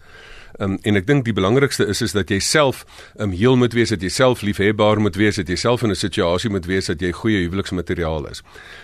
Um, 0.59 0.77
en 0.87 0.95
ek 0.95 1.07
dink 1.07 1.25
die 1.27 1.33
belangrikste 1.35 1.87
is 1.91 2.01
is 2.01 2.13
dat 2.15 2.29
jy 2.31 2.39
self 2.39 2.85
um, 3.19 3.33
heel 3.35 3.57
moet 3.59 3.73
wees, 3.75 3.91
dat 3.91 4.03
jy 4.03 4.09
self 4.09 4.41
liefhebbaar 4.45 5.01
moet 5.03 5.17
wees, 5.19 5.35
dat 5.35 5.49
jy 5.51 5.57
self 5.59 5.83
in 5.83 5.91
'n 5.91 5.95
situasie 5.95 6.49
moet 6.49 6.65
wees 6.65 6.85
dat 6.85 7.01
jy 7.01 7.11
goeie 7.11 7.43
huweliksmateriaal 7.43 8.27
is. 8.29 8.41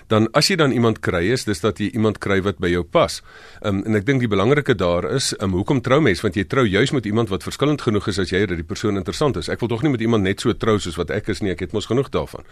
Dan 0.08 0.28
as 0.34 0.50
jy 0.50 0.56
dan 0.56 0.72
iemand 0.72 1.00
kry 1.00 1.32
is, 1.32 1.46
dis 1.46 1.60
dat 1.60 1.80
jy 1.80 1.92
iemand 1.94 2.20
kry 2.20 2.42
wat 2.42 2.60
by 2.60 2.68
jou 2.68 2.84
pas. 2.84 3.22
Um, 3.64 3.84
en 3.86 3.96
ek 3.96 4.06
dink 4.06 4.20
die 4.20 4.28
belangrike 4.28 4.76
daar 4.76 5.08
is, 5.16 5.34
um, 5.40 5.52
hoekom 5.52 5.82
trou 5.82 6.02
mens? 6.02 6.22
Want 6.22 6.36
jy 6.36 6.44
trou 6.44 6.66
juis 6.68 6.92
met 6.92 7.06
iemand 7.06 7.30
wat 7.30 7.44
verskillend 7.44 7.82
genoeg 7.82 8.08
is 8.08 8.20
as 8.20 8.30
jy 8.30 8.46
dat 8.46 8.58
die 8.58 8.68
persoon 8.68 8.98
interessant 8.98 9.38
is. 9.38 9.50
Ek 9.50 9.60
wil 9.60 9.70
tog 9.70 9.84
nie 9.84 9.92
met 9.92 10.02
iemand 10.02 10.24
net 10.24 10.42
so 10.42 10.54
trou 10.54 10.80
soos 10.80 10.98
wat 10.98 11.10
ek 11.10 11.30
is 11.30 11.42
nie, 11.42 11.52
ek 11.52 11.60
het 11.60 11.74
mos 11.74 11.86
genoeg 11.86 12.10
daarvan. 12.10 12.44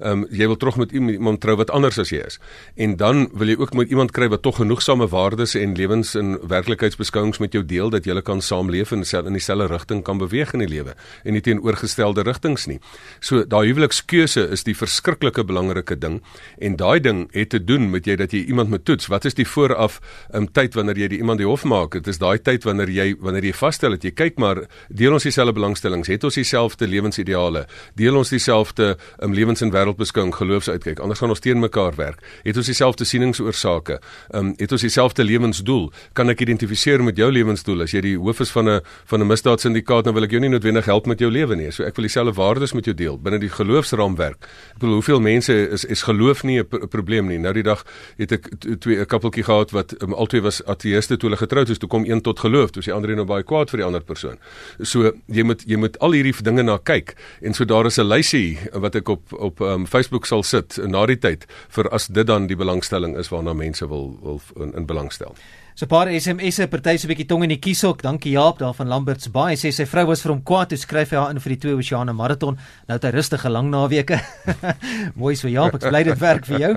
Um, 0.00 0.26
jy 0.30 0.46
wil 0.46 0.56
terug 0.56 0.76
met 0.76 0.92
iemand 0.92 1.40
trou 1.40 1.56
wat 1.56 1.70
anders 1.70 1.98
as 1.98 2.10
jy 2.10 2.24
is. 2.26 2.40
En 2.76 2.96
dan 2.96 3.28
wil 3.32 3.48
jy 3.48 3.56
ook 3.58 3.74
met 3.74 3.88
iemand 3.88 4.10
kry 4.10 4.28
wat 4.28 4.42
tog 4.42 4.56
genoegsame 4.56 5.06
waardes 5.08 5.54
en 5.54 5.74
lewens 5.74 6.14
en 6.14 6.38
werklikheidsbeskouings 6.48 7.38
met 7.38 7.52
jou 7.52 7.64
deel 7.64 7.90
dat 7.90 8.04
julle 8.04 8.22
kan 8.22 8.42
saamleef 8.64 8.92
en 8.92 9.26
in 9.26 9.32
dieselfde 9.32 9.66
rigting 9.66 10.02
kan 10.04 10.18
beweeg 10.18 10.52
in 10.54 10.60
die 10.60 10.68
lewe 10.68 10.94
en 11.24 11.32
nie 11.32 11.40
teenoorgestelde 11.40 12.22
rigtings 12.24 12.66
nie. 12.66 12.80
So 13.20 13.44
daai 13.44 13.68
huwelikskeuse 13.68 14.48
is 14.50 14.64
die 14.64 14.74
verskriklike 14.74 15.44
belangrike 15.44 15.96
ding 15.96 16.22
en 16.58 16.76
daai 16.76 17.00
ding 17.00 17.28
het 17.32 17.50
te 17.50 17.58
doen 17.58 17.90
met 17.90 18.06
jy 18.06 18.16
dat 18.16 18.32
jy 18.32 18.44
iemand 18.48 18.70
moet 18.70 18.84
toets. 18.84 19.08
Wat 19.08 19.24
is 19.24 19.34
die 19.34 19.46
vooraf 19.46 20.00
um, 20.32 20.46
tyd 20.46 20.74
wanneer 20.74 20.98
jy 20.98 21.08
die 21.08 21.18
iemand 21.18 21.38
die 21.38 21.46
hof 21.48 21.64
maak? 21.64 21.92
Dit 21.92 22.08
is 22.08 22.18
daai 22.18 22.38
tyd 22.38 22.64
wanneer 22.64 22.90
jy 22.90 23.14
wanneer 23.20 23.44
jy 23.44 23.54
vasstel 23.54 23.94
dat 23.94 24.04
jy 24.04 24.12
kyk 24.14 24.38
maar 24.38 24.64
deel 24.88 25.12
ons 25.12 25.24
dieselfde 25.24 25.54
belangstellings, 25.54 26.08
het 26.08 26.24
ons 26.24 26.34
dieselfde 26.38 26.88
lewensideale, 26.88 27.66
deel 27.94 28.16
ons 28.16 28.30
dieselfde 28.30 28.94
um, 29.20 29.34
lewens 29.34 29.62
en 29.62 29.72
wêreldbeskouing 29.72 30.34
geloofsuitkyk. 30.34 31.00
Anders 31.00 31.20
gaan 31.20 31.34
ons 31.34 31.42
teen 31.44 31.60
mekaar 31.60 31.96
werk. 31.98 32.22
Het 32.44 32.56
ons 32.56 32.68
dieselfde 32.70 33.06
sieningsoorsake? 33.08 34.00
Um, 34.34 34.54
het 34.58 34.72
ons 34.72 34.84
dieselfde 34.84 35.24
lewensdoel? 35.24 35.90
Kan 36.16 36.32
ek 36.32 36.44
identifiseer 36.46 37.02
met 37.04 37.18
jou 37.20 37.30
lewensdoel? 37.32 37.84
As 37.86 37.94
jy 37.94 38.02
die 38.04 38.16
hoof 38.18 38.43
is 38.44 38.52
van 38.54 38.68
'n 38.68 38.80
van 39.10 39.20
'n 39.20 39.26
misdaadsyndikaat, 39.26 40.04
dan 40.04 40.14
wil 40.14 40.22
ek 40.22 40.30
jou 40.30 40.40
nie 40.40 40.50
noodwendig 40.50 40.84
help 40.84 41.06
met 41.06 41.18
jou 41.18 41.30
lewe 41.30 41.56
nie. 41.56 41.70
So 41.70 41.82
ek 41.82 41.96
wil 41.96 42.04
dieselfde 42.04 42.32
waardes 42.32 42.72
met 42.72 42.84
jou 42.84 42.94
deel 42.94 43.18
binne 43.18 43.38
die 43.38 43.48
geloofsraamwerk. 43.48 44.44
Ek 44.74 44.78
bedoel 44.78 44.94
hoeveel 45.00 45.20
mense 45.20 45.52
is 45.70 45.84
is 45.84 46.02
geloof 46.02 46.42
nie 46.42 46.60
'n 46.60 46.66
pr 46.66 46.86
probleem 46.86 47.26
nie. 47.26 47.38
Nou 47.38 47.52
die 47.52 47.62
dag 47.62 47.84
het 48.16 48.32
ek 48.32 48.48
twee 48.78 49.00
'n 49.00 49.06
koppeltjie 49.06 49.44
gehad 49.44 49.70
wat 49.70 50.02
um, 50.02 50.12
albei 50.12 50.40
was 50.40 50.62
ateëste 50.64 51.16
toe 51.16 51.28
hulle 51.28 51.40
getroud 51.40 51.68
is. 51.68 51.78
Toe 51.78 51.88
kom 51.88 52.04
een 52.04 52.20
tot 52.20 52.38
geloof, 52.38 52.70
toe 52.70 52.80
is 52.80 52.86
die 52.86 52.94
ander 52.94 53.10
een 53.10 53.16
nou 53.16 53.26
baie 53.26 53.42
kwaad 53.42 53.70
vir 53.70 53.78
die 53.78 53.86
ander 53.86 54.02
persoon. 54.02 54.38
So 54.80 55.12
jy 55.26 55.42
moet 55.42 55.62
jy 55.66 55.76
moet 55.76 55.98
al 55.98 56.12
hierdie 56.12 56.42
dinge 56.42 56.62
na 56.62 56.78
kyk. 56.78 57.14
En 57.42 57.54
so 57.54 57.64
daar 57.64 57.86
is 57.86 57.98
'n 57.98 58.08
lysie 58.08 58.58
wat 58.72 58.94
ek 58.94 59.08
op 59.08 59.32
op 59.32 59.60
um, 59.60 59.86
Facebook 59.86 60.26
sal 60.26 60.42
sit 60.42 60.78
na 60.86 61.06
die 61.06 61.18
tyd 61.18 61.46
vir 61.68 61.88
as 61.88 62.06
dit 62.06 62.26
dan 62.26 62.46
die 62.46 62.56
belangstelling 62.56 63.16
is 63.16 63.28
waarna 63.28 63.52
mense 63.52 63.88
wil 63.88 64.18
wil 64.22 64.40
in, 64.56 64.74
in 64.74 64.86
belangstel. 64.86 65.34
So 65.74 65.86
'n 65.86 65.88
paar 65.88 66.06
SMS'e 66.06 66.68
party 66.70 66.96
so 66.96 67.08
'n 67.08 67.10
bietjie 67.10 67.26
tong 67.26 67.42
in 67.42 67.48
die 67.50 67.58
kieshoek. 67.58 68.00
Dankie 68.00 68.30
Jaap 68.30 68.58
daar 68.58 68.74
van 68.74 68.86
Lamberts 68.86 69.26
Bay. 69.28 69.56
Sê 69.56 69.72
sy 69.72 69.84
vrou 69.84 70.06
was 70.06 70.22
vir 70.22 70.30
hom 70.30 70.42
kwaad 70.42 70.68
toe 70.68 70.78
skryf 70.78 71.10
hy 71.10 71.16
haar 71.16 71.30
in 71.30 71.40
vir 71.40 71.50
die 71.50 71.58
twee 71.58 71.74
oseane 71.74 72.12
maraton. 72.14 72.54
Nou 72.86 72.94
het 72.94 73.02
hy 73.02 73.10
rustige 73.10 73.50
lang 73.50 73.70
naweke. 73.70 74.20
Mooi 75.18 75.34
so 75.34 75.48
Jaap, 75.48 75.74
ek 75.74 75.90
bly 75.90 76.04
dit 76.04 76.18
werk 76.20 76.46
vir 76.46 76.58
jou. 76.60 76.76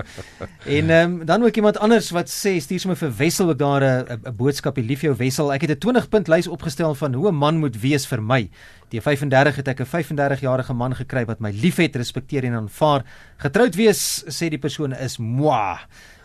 En 0.66 0.90
ehm 0.90 1.20
um, 1.20 1.26
dan 1.26 1.44
ook 1.44 1.54
iemand 1.54 1.78
anders 1.78 2.10
wat 2.10 2.26
sê 2.26 2.58
stuur 2.58 2.80
sommer 2.80 2.98
vir 2.98 3.14
Wessel 3.18 3.48
ook 3.50 3.58
daar 3.58 3.84
'n 3.84 4.18
'n 4.18 4.36
boodskap, 4.36 4.76
lief 4.76 5.02
jou 5.02 5.14
Wessel. 5.14 5.52
Ek 5.52 5.60
het 5.60 5.70
'n 5.70 5.78
20 5.78 6.08
punt 6.08 6.26
lys 6.26 6.48
opgestel 6.48 6.94
van 6.94 7.14
hoe 7.14 7.30
'n 7.30 7.38
man 7.38 7.58
moet 7.58 7.80
wees 7.80 8.04
vir 8.04 8.20
my. 8.20 8.50
Die 8.90 9.00
35 9.00 9.56
het 9.56 9.68
ek 9.68 9.80
'n 9.80 9.86
35 9.86 10.40
jarige 10.40 10.74
man 10.74 10.94
gekry 10.94 11.24
wat 11.24 11.38
my 11.38 11.52
liefhet, 11.52 11.94
respekteer 11.94 12.44
en 12.44 12.66
aanvaar. 12.66 13.04
Getroud 13.38 13.76
wees 13.76 14.24
sê 14.26 14.50
die 14.50 14.58
persoon 14.58 14.92
is 14.92 15.18
moi 15.18 15.78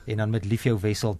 en 0.07 0.17
dan 0.17 0.29
met 0.31 0.45
lief 0.45 0.63
jou 0.63 0.79
Wessel. 0.81 1.19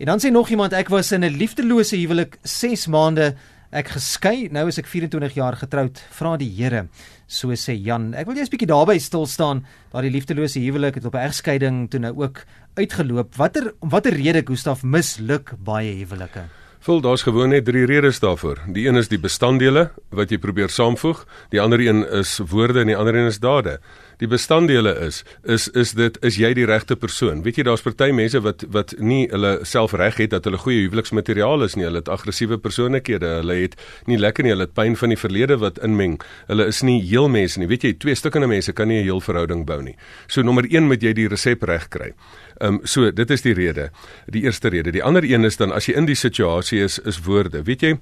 En 0.00 0.06
dan 0.06 0.20
sê 0.20 0.30
nog 0.32 0.48
iemand 0.48 0.72
ek 0.72 0.88
was 0.88 1.12
in 1.12 1.24
'n 1.24 1.36
liefdelose 1.36 1.96
huwelik 1.96 2.38
6 2.42 2.86
maande. 2.86 3.34
Ek 3.70 3.88
geskei. 3.88 4.48
Nou 4.50 4.66
is 4.68 4.78
ek 4.78 4.86
24 4.86 5.34
jaar 5.34 5.56
getroud. 5.56 6.02
Vra 6.10 6.36
die 6.36 6.48
Here 6.56 6.88
so 7.26 7.48
sê 7.48 7.76
Jan. 7.76 8.14
Ek 8.14 8.26
wil 8.26 8.34
jy 8.34 8.42
'n 8.42 8.48
bietjie 8.50 8.66
daarby 8.66 8.98
stil 8.98 9.26
staan. 9.26 9.66
Daar 9.92 10.02
die 10.02 10.10
liefdelose 10.10 10.58
huwelik 10.58 10.94
het 10.94 11.04
op 11.04 11.14
'n 11.14 11.26
egskeiding 11.28 11.90
toe 11.90 12.00
nou 12.00 12.16
ook 12.16 12.44
uitgeloop. 12.74 13.36
Watter 13.36 13.74
watter 13.80 14.12
rede 14.12 14.42
Gustaf 14.42 14.82
misluk 14.82 15.52
baie 15.58 15.92
huwelike? 15.92 16.48
Vol 16.80 17.00
daar's 17.00 17.22
gewoon 17.22 17.48
net 17.48 17.64
drie 17.64 17.84
redes 17.84 18.20
daarvoor. 18.20 18.58
Die 18.72 18.88
een 18.88 18.96
is 18.96 19.08
die 19.08 19.18
bestanddele 19.18 19.90
wat 20.08 20.30
jy 20.30 20.38
probeer 20.38 20.68
saamvoeg, 20.68 21.26
die 21.50 21.60
ander 21.60 21.78
een 21.80 22.08
is 22.08 22.38
woorde 22.38 22.80
en 22.80 22.86
die 22.86 22.96
ander 22.96 23.14
een 23.14 23.26
is 23.26 23.38
dade 23.38 23.80
die 24.20 24.28
bestanddele 24.28 24.92
is 25.06 25.22
is 25.44 25.68
is 25.82 25.92
dit 25.98 26.18
is 26.26 26.36
jy 26.40 26.52
die 26.56 26.66
regte 26.68 26.96
persoon 26.96 27.42
weet 27.44 27.60
jy 27.60 27.64
daar's 27.68 27.84
party 27.84 28.10
mense 28.16 28.40
wat 28.44 28.64
wat 28.74 28.94
nie 28.98 29.22
hulle 29.32 29.52
self 29.68 29.94
reg 29.96 30.20
het 30.20 30.34
dat 30.34 30.48
hulle 30.48 30.60
goeie 30.60 30.84
huweliksmateriaal 30.84 31.64
is 31.66 31.76
nie 31.78 31.86
hulle 31.88 32.02
het 32.02 32.12
aggressiewe 32.12 32.60
persoonlikhede 32.60 33.32
hulle 33.40 33.56
het 33.62 33.78
nie 34.10 34.20
lekker 34.20 34.44
nie 34.44 34.54
hulle 34.54 34.68
het 34.68 34.76
pyn 34.76 34.98
van 35.00 35.14
die 35.14 35.20
verlede 35.20 35.56
wat 35.62 35.80
inmeng 35.86 36.18
hulle 36.50 36.68
is 36.72 36.82
nie 36.86 37.00
heel 37.00 37.30
mense 37.32 37.60
nie 37.60 37.70
weet 37.70 37.88
jy 37.88 37.94
twee 38.04 38.18
stukkende 38.18 38.50
mense 38.50 38.72
kan 38.72 38.88
nie 38.88 39.00
'n 39.00 39.08
heel 39.08 39.20
verhouding 39.20 39.66
bou 39.66 39.80
nie 39.82 39.96
so 40.28 40.42
nommer 40.42 40.68
1 40.68 40.88
moet 40.88 41.02
jy 41.02 41.12
die 41.12 41.28
resep 41.28 41.62
reg 41.62 41.88
kry 41.88 42.14
Ehm 42.60 42.74
um, 42.74 42.80
so 42.84 43.08
dit 43.10 43.30
is 43.30 43.40
die 43.40 43.54
rede. 43.56 43.88
Die 44.28 44.42
eerste 44.44 44.68
rede. 44.68 44.92
Die 44.92 45.02
ander 45.02 45.24
een 45.24 45.44
is 45.48 45.56
dan 45.56 45.72
as 45.72 45.86
jy 45.88 45.94
in 45.96 46.04
die 46.04 46.16
situasie 46.18 46.82
is 46.84 46.98
is 47.08 47.20
woorde. 47.24 47.62
Weet 47.64 47.84
jy, 47.86 47.92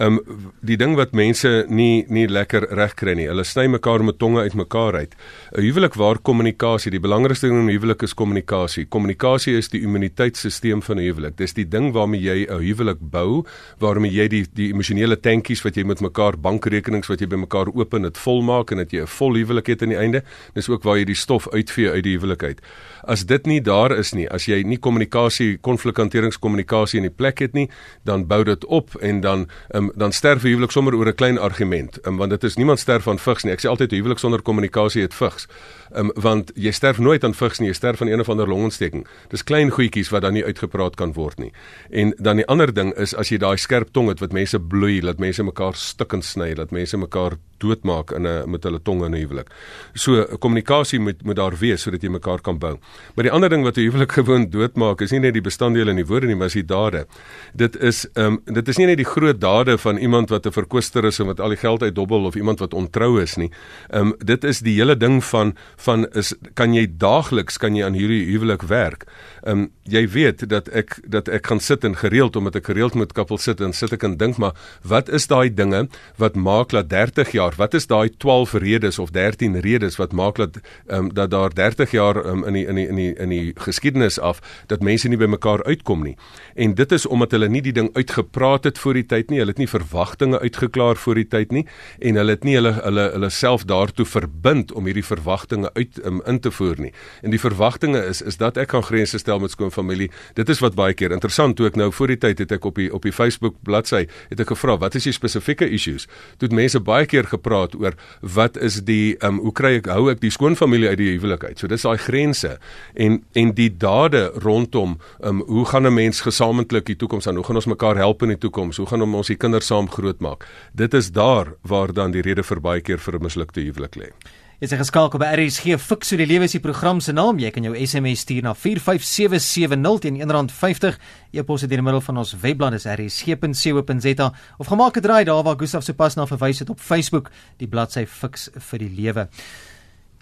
ehm 0.00 0.16
um, 0.16 0.52
die 0.64 0.78
ding 0.80 0.94
wat 0.96 1.12
mense 1.12 1.66
nie 1.68 2.06
nie 2.08 2.24
lekker 2.28 2.64
reg 2.78 2.94
kry 2.96 3.12
nie. 3.18 3.26
Hulle 3.28 3.44
sny 3.44 3.66
mekaar 3.68 4.04
met 4.04 4.18
tonge 4.18 4.40
uit 4.40 4.54
mekaar 4.56 4.96
uit. 4.96 5.12
'n 5.52 5.65
huwelik 5.66 5.94
waar 5.98 6.18
kommunikasie, 6.18 6.90
die 6.94 7.00
belangrikste 7.02 7.48
ding 7.48 7.58
in 7.58 7.66
'n 7.66 7.74
huwelik 7.74 8.02
is 8.02 8.14
kommunikasie. 8.14 8.86
Kommunikasie 8.86 9.56
is 9.56 9.68
die 9.68 9.80
immuniteitstelsel 9.80 10.80
van 10.80 10.96
'n 10.98 11.02
huwelik. 11.02 11.36
Dis 11.36 11.54
die 11.54 11.68
ding 11.68 11.92
waarmee 11.92 12.20
jy 12.20 12.46
'n 12.48 12.62
huwelik 12.62 12.98
bou, 13.00 13.44
waarmee 13.78 14.10
jy 14.10 14.28
die 14.28 14.46
die 14.54 14.72
emosionele 14.72 15.20
tankies 15.20 15.62
wat 15.62 15.74
jy 15.74 15.84
met 15.84 16.00
mekaar 16.00 16.38
bankrekenings 16.38 17.08
wat 17.08 17.20
jy 17.20 17.26
by 17.26 17.36
mekaar 17.36 17.66
open 17.74 18.02
dit 18.02 18.18
volmaak 18.18 18.70
en 18.70 18.76
dat 18.76 18.90
jy 18.90 19.00
'n 19.00 19.06
vol 19.06 19.34
huwelik 19.34 19.66
het 19.66 19.82
aan 19.82 19.88
die 19.88 19.98
einde. 19.98 20.22
Dis 20.54 20.68
ook 20.68 20.82
waar 20.82 20.98
jy 20.98 21.04
die 21.04 21.14
stof 21.14 21.48
uitvee 21.48 21.90
uit 21.90 22.02
die 22.04 22.18
huwelik 22.18 22.42
uit. 22.42 22.60
As 23.06 23.24
dit 23.26 23.46
nie 23.46 23.60
daar 23.62 23.94
is 23.94 24.12
nie, 24.12 24.26
as 24.28 24.48
jy 24.50 24.62
nie 24.66 24.78
kommunikasie, 24.82 25.58
konflikhanteringskommunikasie 25.62 26.98
in 26.98 27.06
die 27.06 27.14
plek 27.14 27.38
het 27.38 27.54
nie, 27.54 27.68
dan 28.04 28.26
bou 28.26 28.42
dit 28.44 28.64
op 28.66 28.96
en 29.00 29.20
dan 29.20 29.46
um, 29.74 29.92
dan 29.94 30.12
sterf 30.12 30.42
'n 30.42 30.48
huwelik 30.48 30.70
sommer 30.70 30.94
oor 30.94 31.06
'n 31.06 31.14
klein 31.14 31.38
argument. 31.38 31.98
Um, 32.06 32.16
want 32.16 32.30
dit 32.30 32.44
is 32.44 32.56
niemand 32.56 32.78
sterf 32.78 33.02
van 33.02 33.18
vigs 33.18 33.44
nie. 33.44 33.52
Ek 33.52 33.60
sê 33.60 33.68
altyd 33.68 33.92
'n 33.92 33.96
huwelik 33.96 34.18
sonder 34.18 34.42
kommunikasie 34.42 35.02
het 35.02 35.14
vigs. 35.14 35.46
Um, 35.94 36.10
want 36.14 36.50
jy 36.54 36.70
sterf 36.70 36.98
nooit 36.98 37.24
aan 37.24 37.34
vigs 37.34 37.58
nie, 37.58 37.68
jy 37.68 37.74
sterf 37.74 37.98
van 37.98 38.08
een 38.08 38.20
of 38.20 38.28
ander 38.28 38.48
longontsteking. 38.48 39.06
Dis 39.28 39.44
klein 39.44 39.70
goedjies 39.70 40.10
wat 40.10 40.22
dan 40.22 40.32
nie 40.32 40.44
uitgepraat 40.44 40.96
kan 40.96 41.12
word 41.12 41.38
nie. 41.38 41.52
En 41.90 42.14
dan 42.18 42.36
die 42.36 42.46
ander 42.46 42.74
ding 42.74 42.94
is 42.94 43.14
as 43.14 43.28
jy 43.28 43.38
daai 43.38 43.56
skerp 43.56 43.92
tong 43.92 44.08
het 44.08 44.20
wat 44.20 44.32
mense 44.32 44.60
bloei, 44.60 45.02
laat 45.02 45.18
mense 45.18 45.42
mekaar 45.42 45.74
stukkend 45.74 46.24
sny, 46.24 46.54
laat 46.56 46.70
mense 46.70 46.96
mekaar 46.96 47.38
doodmaak 47.58 48.10
in 48.10 48.26
'n 48.26 48.50
met 48.50 48.62
hulle 48.62 48.82
tonge 48.82 49.06
in 49.06 49.14
'n 49.14 49.20
huwelik. 49.20 49.50
So 49.94 50.24
kommunikasie 50.38 51.00
moet 51.00 51.22
moet 51.22 51.36
daar 51.36 51.56
wees 51.58 51.82
sodat 51.82 52.02
jy 52.02 52.08
mekaar 52.08 52.40
kan 52.40 52.58
bou. 52.58 52.78
Maar 53.14 53.24
die 53.24 53.32
ander 53.32 53.48
ding 53.48 53.62
wat 53.62 53.76
'n 53.76 53.80
huwelik 53.80 54.12
gewoon 54.18 54.50
doodmaak 54.50 55.00
is 55.00 55.10
nie 55.10 55.20
net 55.20 55.32
die 55.32 55.42
bestanddele 55.42 55.90
in 55.90 55.96
die 55.96 56.06
woorde 56.06 56.26
nie, 56.26 56.36
maar 56.36 56.46
is 56.46 56.52
die 56.52 56.64
dade. 56.64 57.06
Dit 57.54 57.76
is 57.76 58.06
ehm 58.14 58.26
um, 58.46 58.54
dit 58.54 58.68
is 58.68 58.76
nie 58.76 58.86
net 58.86 58.96
die 58.96 59.04
groot 59.04 59.40
dade 59.40 59.78
van 59.78 59.96
iemand 59.96 60.30
wat 60.30 60.46
'n 60.46 60.52
verkwister 60.52 61.04
is 61.04 61.18
en 61.18 61.26
wat 61.26 61.40
al 61.40 61.48
die 61.48 61.56
geld 61.56 61.82
uitdobbel 61.82 62.24
of 62.24 62.34
iemand 62.34 62.58
wat 62.58 62.74
ontrou 62.74 63.20
is 63.22 63.36
nie. 63.36 63.50
Ehm 63.90 64.06
um, 64.06 64.14
dit 64.18 64.44
is 64.44 64.60
die 64.60 64.74
hele 64.74 64.96
ding 64.96 65.24
van 65.24 65.54
van 65.76 66.06
is 66.12 66.34
kan 66.54 66.74
jy 66.74 66.86
daagliks 66.98 67.58
kan 67.58 67.74
jy 67.76 67.84
aan 67.84 67.94
hierdie 67.94 68.24
huwelik 68.32 68.62
werk. 68.62 69.06
Ehm 69.42 69.58
um, 69.58 69.70
jy 69.82 70.08
weet 70.08 70.48
dat 70.48 70.68
ek 70.68 70.98
dat 71.06 71.28
ek 71.28 71.46
gaan 71.46 71.60
sit 71.60 71.84
en 71.84 71.96
gereeld 71.96 72.36
omdat 72.36 72.56
ek 72.56 72.66
gereeld 72.66 72.94
met 72.94 73.12
kappel 73.12 73.38
sit 73.38 73.60
en 73.60 73.72
sit 73.72 73.92
ek 73.92 74.02
en 74.02 74.16
dink 74.16 74.36
maar 74.36 74.54
wat 74.82 75.08
is 75.08 75.26
daai 75.26 75.54
dinge 75.54 75.88
wat 76.16 76.34
maak 76.34 76.70
dat 76.74 76.88
30 76.90 77.30
jaar 77.32 77.45
jaar. 77.46 77.56
Wat 77.56 77.74
is 77.74 77.86
daai 77.86 78.10
12 78.16 78.52
redes 78.52 78.98
of 78.98 79.10
13 79.10 79.60
redes 79.60 79.96
wat 79.96 80.12
maak 80.12 80.36
dat 80.36 80.60
ehm 80.86 81.04
um, 81.06 81.14
dat 81.14 81.30
daar 81.30 81.54
30 81.54 81.90
jaar 81.90 82.16
um, 82.26 82.44
in 82.44 82.52
die 82.52 82.66
in 82.66 82.74
die 82.74 82.86
in 82.88 82.96
die 82.96 83.14
in 83.14 83.28
die 83.28 83.52
geskiedenis 83.54 84.18
af 84.20 84.40
dat 84.66 84.82
mense 84.82 85.08
nie 85.08 85.16
by 85.16 85.26
mekaar 85.26 85.64
uitkom 85.64 86.02
nie. 86.02 86.16
En 86.54 86.74
dit 86.74 86.92
is 86.92 87.06
omdat 87.06 87.30
hulle 87.30 87.48
nie 87.48 87.62
die 87.62 87.72
ding 87.72 87.90
uitgepraat 87.94 88.64
het 88.64 88.78
voor 88.78 88.94
die 88.94 89.06
tyd 89.06 89.30
nie. 89.30 89.38
Hulle 89.38 89.50
het 89.50 89.58
nie 89.58 89.68
verwagtinge 89.68 90.40
uitgeklaar 90.40 90.96
voor 90.96 91.14
die 91.14 91.28
tyd 91.28 91.52
nie 91.52 91.66
en 91.98 92.16
hulle 92.16 92.30
het 92.30 92.44
nie 92.44 92.54
hulle 92.54 92.72
hulle 92.82 93.10
hulle 93.12 93.30
self 93.30 93.64
daartoe 93.64 94.06
verbind 94.06 94.72
om 94.72 94.84
hierdie 94.84 95.04
verwagtinge 95.04 95.70
uit 95.74 96.00
um, 96.04 96.22
in 96.26 96.40
te 96.40 96.50
voer 96.50 96.80
nie. 96.80 96.92
En 97.22 97.30
die 97.30 97.40
verwagtinge 97.40 98.04
is 98.06 98.22
is 98.22 98.36
dat 98.36 98.56
ek 98.56 98.68
kan 98.68 98.82
grense 98.82 99.18
stel 99.18 99.38
met 99.38 99.50
skoonfamilie. 99.50 100.10
Dit 100.34 100.48
is 100.48 100.60
wat 100.60 100.74
baie 100.74 100.94
keer 100.94 101.12
interessant 101.12 101.56
toe 101.56 101.66
ek 101.66 101.76
nou 101.76 101.92
voor 101.92 102.08
die 102.08 102.18
tyd 102.18 102.38
het 102.38 102.52
ek 102.52 102.64
op 102.64 102.74
die 102.74 102.92
op 102.92 103.02
die 103.02 103.12
Facebook 103.12 103.56
bladsy 103.62 104.06
het 104.30 104.40
ek 104.40 104.48
gevra 104.54 104.76
wat 104.78 104.94
is 104.94 105.04
die 105.04 105.12
spesifieke 105.12 105.68
issues? 105.68 106.06
Toe 106.38 106.48
mense 106.56 106.80
baie 106.80 107.06
keer 107.06 107.26
gepraat 107.36 107.76
oor 107.78 107.96
wat 108.36 108.56
is 108.56 108.80
die 108.88 109.16
um, 109.24 109.38
hoe 109.44 109.52
kry 109.56 109.76
ek 109.80 109.90
hou 109.92 110.08
ek 110.10 110.22
die 110.24 110.32
skoonfamilie 110.34 110.88
uit 110.88 111.00
die 111.00 111.12
huwelik 111.14 111.44
uit. 111.44 111.58
So 111.60 111.70
dis 111.70 111.86
daai 111.86 111.98
grense 112.00 112.56
en 112.94 113.20
en 113.36 113.52
die 113.56 113.70
dade 113.70 114.30
rondom 114.44 114.96
um, 115.20 115.44
hoe 115.46 115.66
gaan 115.68 115.86
'n 115.86 115.94
mens 115.94 116.20
gesamentlik 116.26 116.86
die 116.86 116.96
toekoms 116.96 117.26
aan? 117.26 117.36
Hoe 117.36 117.44
gaan 117.44 117.60
ons 117.60 117.70
mekaar 117.70 117.96
help 117.96 118.22
in 118.22 118.34
die 118.34 118.42
toekoms? 118.42 118.76
Hoe 118.76 118.86
gaan 118.86 119.02
ons 119.02 119.28
die 119.28 119.36
kinders 119.36 119.66
saam 119.66 119.88
grootmaak? 119.88 120.46
Dit 120.72 120.94
is 120.94 121.12
daar 121.12 121.54
waar 121.62 121.92
dan 121.92 122.10
die 122.10 122.22
rede 122.22 122.42
vir 122.42 122.60
baie 122.60 122.80
keer 122.80 122.98
vir 122.98 123.14
'n 123.14 123.22
mislukte 123.22 123.60
huwelik 123.60 123.96
lê. 123.96 124.10
Jy 124.56 124.70
sê 124.70 124.76
geskakel 124.80 125.20
by 125.20 125.26
RSG 125.36 125.74
Fix 125.76 126.08
so 126.08 126.16
die 126.16 126.24
lewe 126.24 126.46
is 126.48 126.54
die 126.56 126.62
program 126.64 126.96
se 127.04 127.12
naam. 127.12 127.36
Jy 127.36 127.50
kan 127.52 127.66
jou 127.66 127.74
SMS 127.76 128.22
stuur 128.24 128.46
na 128.46 128.54
45770 128.56 129.98
teen 130.00 130.16
R1.50. 130.24 130.96
E-pos 131.36 131.66
dit 131.66 131.74
in 131.76 131.82
die 131.82 131.84
middel 131.84 132.00
van 132.00 132.22
ons 132.22 132.32
webblad 132.40 132.78
is 132.78 132.86
rsg.co.za 132.88 134.30
of 134.56 134.70
gemaak 134.72 134.96
'n 134.96 135.04
draai 135.04 135.24
daar 135.28 135.44
waar 135.44 135.60
Gustaf 135.60 135.84
sopas 135.84 136.16
na 136.16 136.24
verwys 136.24 136.64
het 136.64 136.70
op 136.70 136.80
Facebook, 136.80 137.28
die 137.58 137.68
bladsy 137.68 138.06
Fix 138.06 138.48
vir 138.56 138.78
die 138.78 138.88
lewe. 138.96 139.28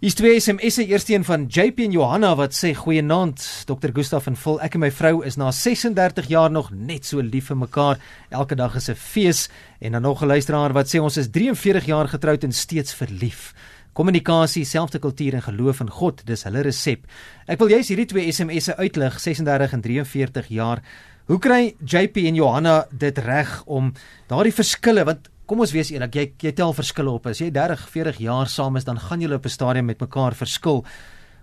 Hier's 0.01 0.15
twee 0.15 0.41
SMS'e, 0.41 0.85
eerste 0.85 1.15
een 1.15 1.25
van 1.25 1.47
JP 1.47 1.79
en 1.79 1.93
Johanna 1.93 2.35
wat 2.35 2.53
sê 2.53 2.75
goeienaand, 2.75 3.39
Dr. 3.67 3.95
Gustaf 3.95 4.27
en 4.27 4.37
Vol. 4.37 4.59
Ek 4.61 4.75
en 4.75 4.81
my 4.81 4.91
vrou 4.91 5.23
is 5.25 5.37
na 5.37 5.53
36 5.53 6.27
jaar 6.27 6.51
nog 6.51 6.73
net 6.73 7.07
so 7.07 7.23
lief 7.23 7.47
vir 7.47 7.57
mekaar. 7.57 8.03
Elke 8.31 8.57
dag 8.57 8.75
is 8.75 8.91
'n 8.91 8.95
fees 8.95 9.49
en 9.81 9.93
dan 9.93 10.03
nog 10.03 10.23
'n 10.23 10.27
luisteraar 10.27 10.73
wat 10.73 10.89
sê 10.89 10.99
ons 10.99 11.17
is 11.17 11.31
43 11.31 11.87
jaar 11.87 12.09
getroud 12.09 12.45
en 12.45 12.53
steeds 12.53 12.95
verlief. 12.95 13.55
Kommunikasie, 13.95 14.65
selfde 14.67 14.99
kultuur 14.99 15.37
en 15.39 15.45
geloof 15.45 15.81
in 15.85 15.91
God, 15.91 16.25
dis 16.27 16.43
hulle 16.49 16.65
resep. 16.67 17.05
Ek 17.47 17.61
wil 17.63 17.71
juist 17.77 17.93
hierdie 17.93 18.09
twee 18.11 18.33
SMS'e 18.33 18.75
uitlig, 18.81 19.21
36 19.23 19.77
en 19.77 19.85
43 19.85 20.49
jaar. 20.51 20.83
Hoe 21.31 21.39
kry 21.39 21.77
JP 21.79 22.25
en 22.27 22.41
Johanna 22.41 22.75
dit 22.91 23.19
reg 23.23 23.53
om 23.71 23.93
daardie 24.29 24.53
verskille 24.53 25.07
wat 25.07 25.31
kom 25.47 25.63
ons 25.63 25.73
wees 25.77 25.93
eerlik, 25.93 26.19
jy 26.19 26.27
jy 26.43 26.55
tel 26.59 26.75
verskille 26.75 27.13
op. 27.13 27.29
As 27.31 27.39
jy 27.39 27.53
30, 27.55 27.87
40 27.95 28.21
jaar 28.25 28.51
saam 28.51 28.81
is, 28.81 28.89
dan 28.89 28.99
gaan 28.99 29.23
julle 29.23 29.39
op 29.39 29.47
'n 29.47 29.57
stadium 29.57 29.87
met 29.87 30.01
mekaar 30.01 30.35
verskil. 30.35 30.85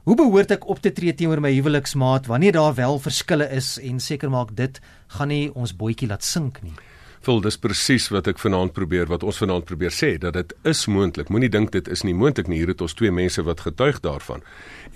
Hoe 0.03 0.15
behoort 0.15 0.51
ek 0.51 0.67
op 0.67 0.79
te 0.81 0.91
tree 0.91 1.13
teenoor 1.13 1.39
my 1.39 1.53
huweliksmaat 1.53 2.25
wanneer 2.25 2.51
daar 2.51 2.73
wel 2.75 2.99
verskille 2.99 3.47
is 3.53 3.77
en 3.77 3.99
seker 3.99 4.29
maak 4.29 4.55
dit 4.55 4.79
gaan 5.07 5.27
nie 5.27 5.51
ons 5.53 5.73
bootjie 5.73 6.07
laat 6.07 6.23
sink 6.23 6.61
nie? 6.63 6.73
Vol 7.21 7.41
dis 7.45 7.57
presies 7.61 8.07
wat 8.09 8.25
ek 8.31 8.39
vanaand 8.41 8.73
probeer 8.73 9.05
wat 9.11 9.21
ons 9.21 9.37
vanaand 9.37 9.67
probeer 9.69 9.93
sê 9.93 10.15
dat 10.21 10.33
dit 10.33 10.53
is 10.65 10.87
moontlik. 10.89 11.29
Moenie 11.29 11.51
dink 11.53 11.69
dit 11.75 11.87
is 11.93 12.01
nie 12.01 12.15
moontlik 12.17 12.49
nie. 12.49 12.57
Hier 12.63 12.71
het 12.73 12.81
ons 12.81 12.97
twee 12.97 13.13
mense 13.13 13.43
wat 13.45 13.61
getuig 13.61 13.99
daarvan. 14.01 14.41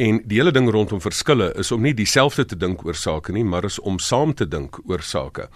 En 0.01 0.23
die 0.25 0.39
hele 0.41 0.53
ding 0.55 0.65
rondom 0.73 1.03
verskille 1.03 1.51
is 1.61 1.69
om 1.71 1.85
nie 1.85 1.93
dieselfde 1.93 2.47
te 2.49 2.57
dink 2.57 2.81
oor 2.85 2.97
sake 2.97 3.35
nie, 3.35 3.45
maar 3.45 3.69
is 3.69 3.77
om 3.79 3.99
saam 4.01 4.33
te 4.33 4.49
dink 4.49 4.81
oor 4.89 5.05
sake. 5.05 5.49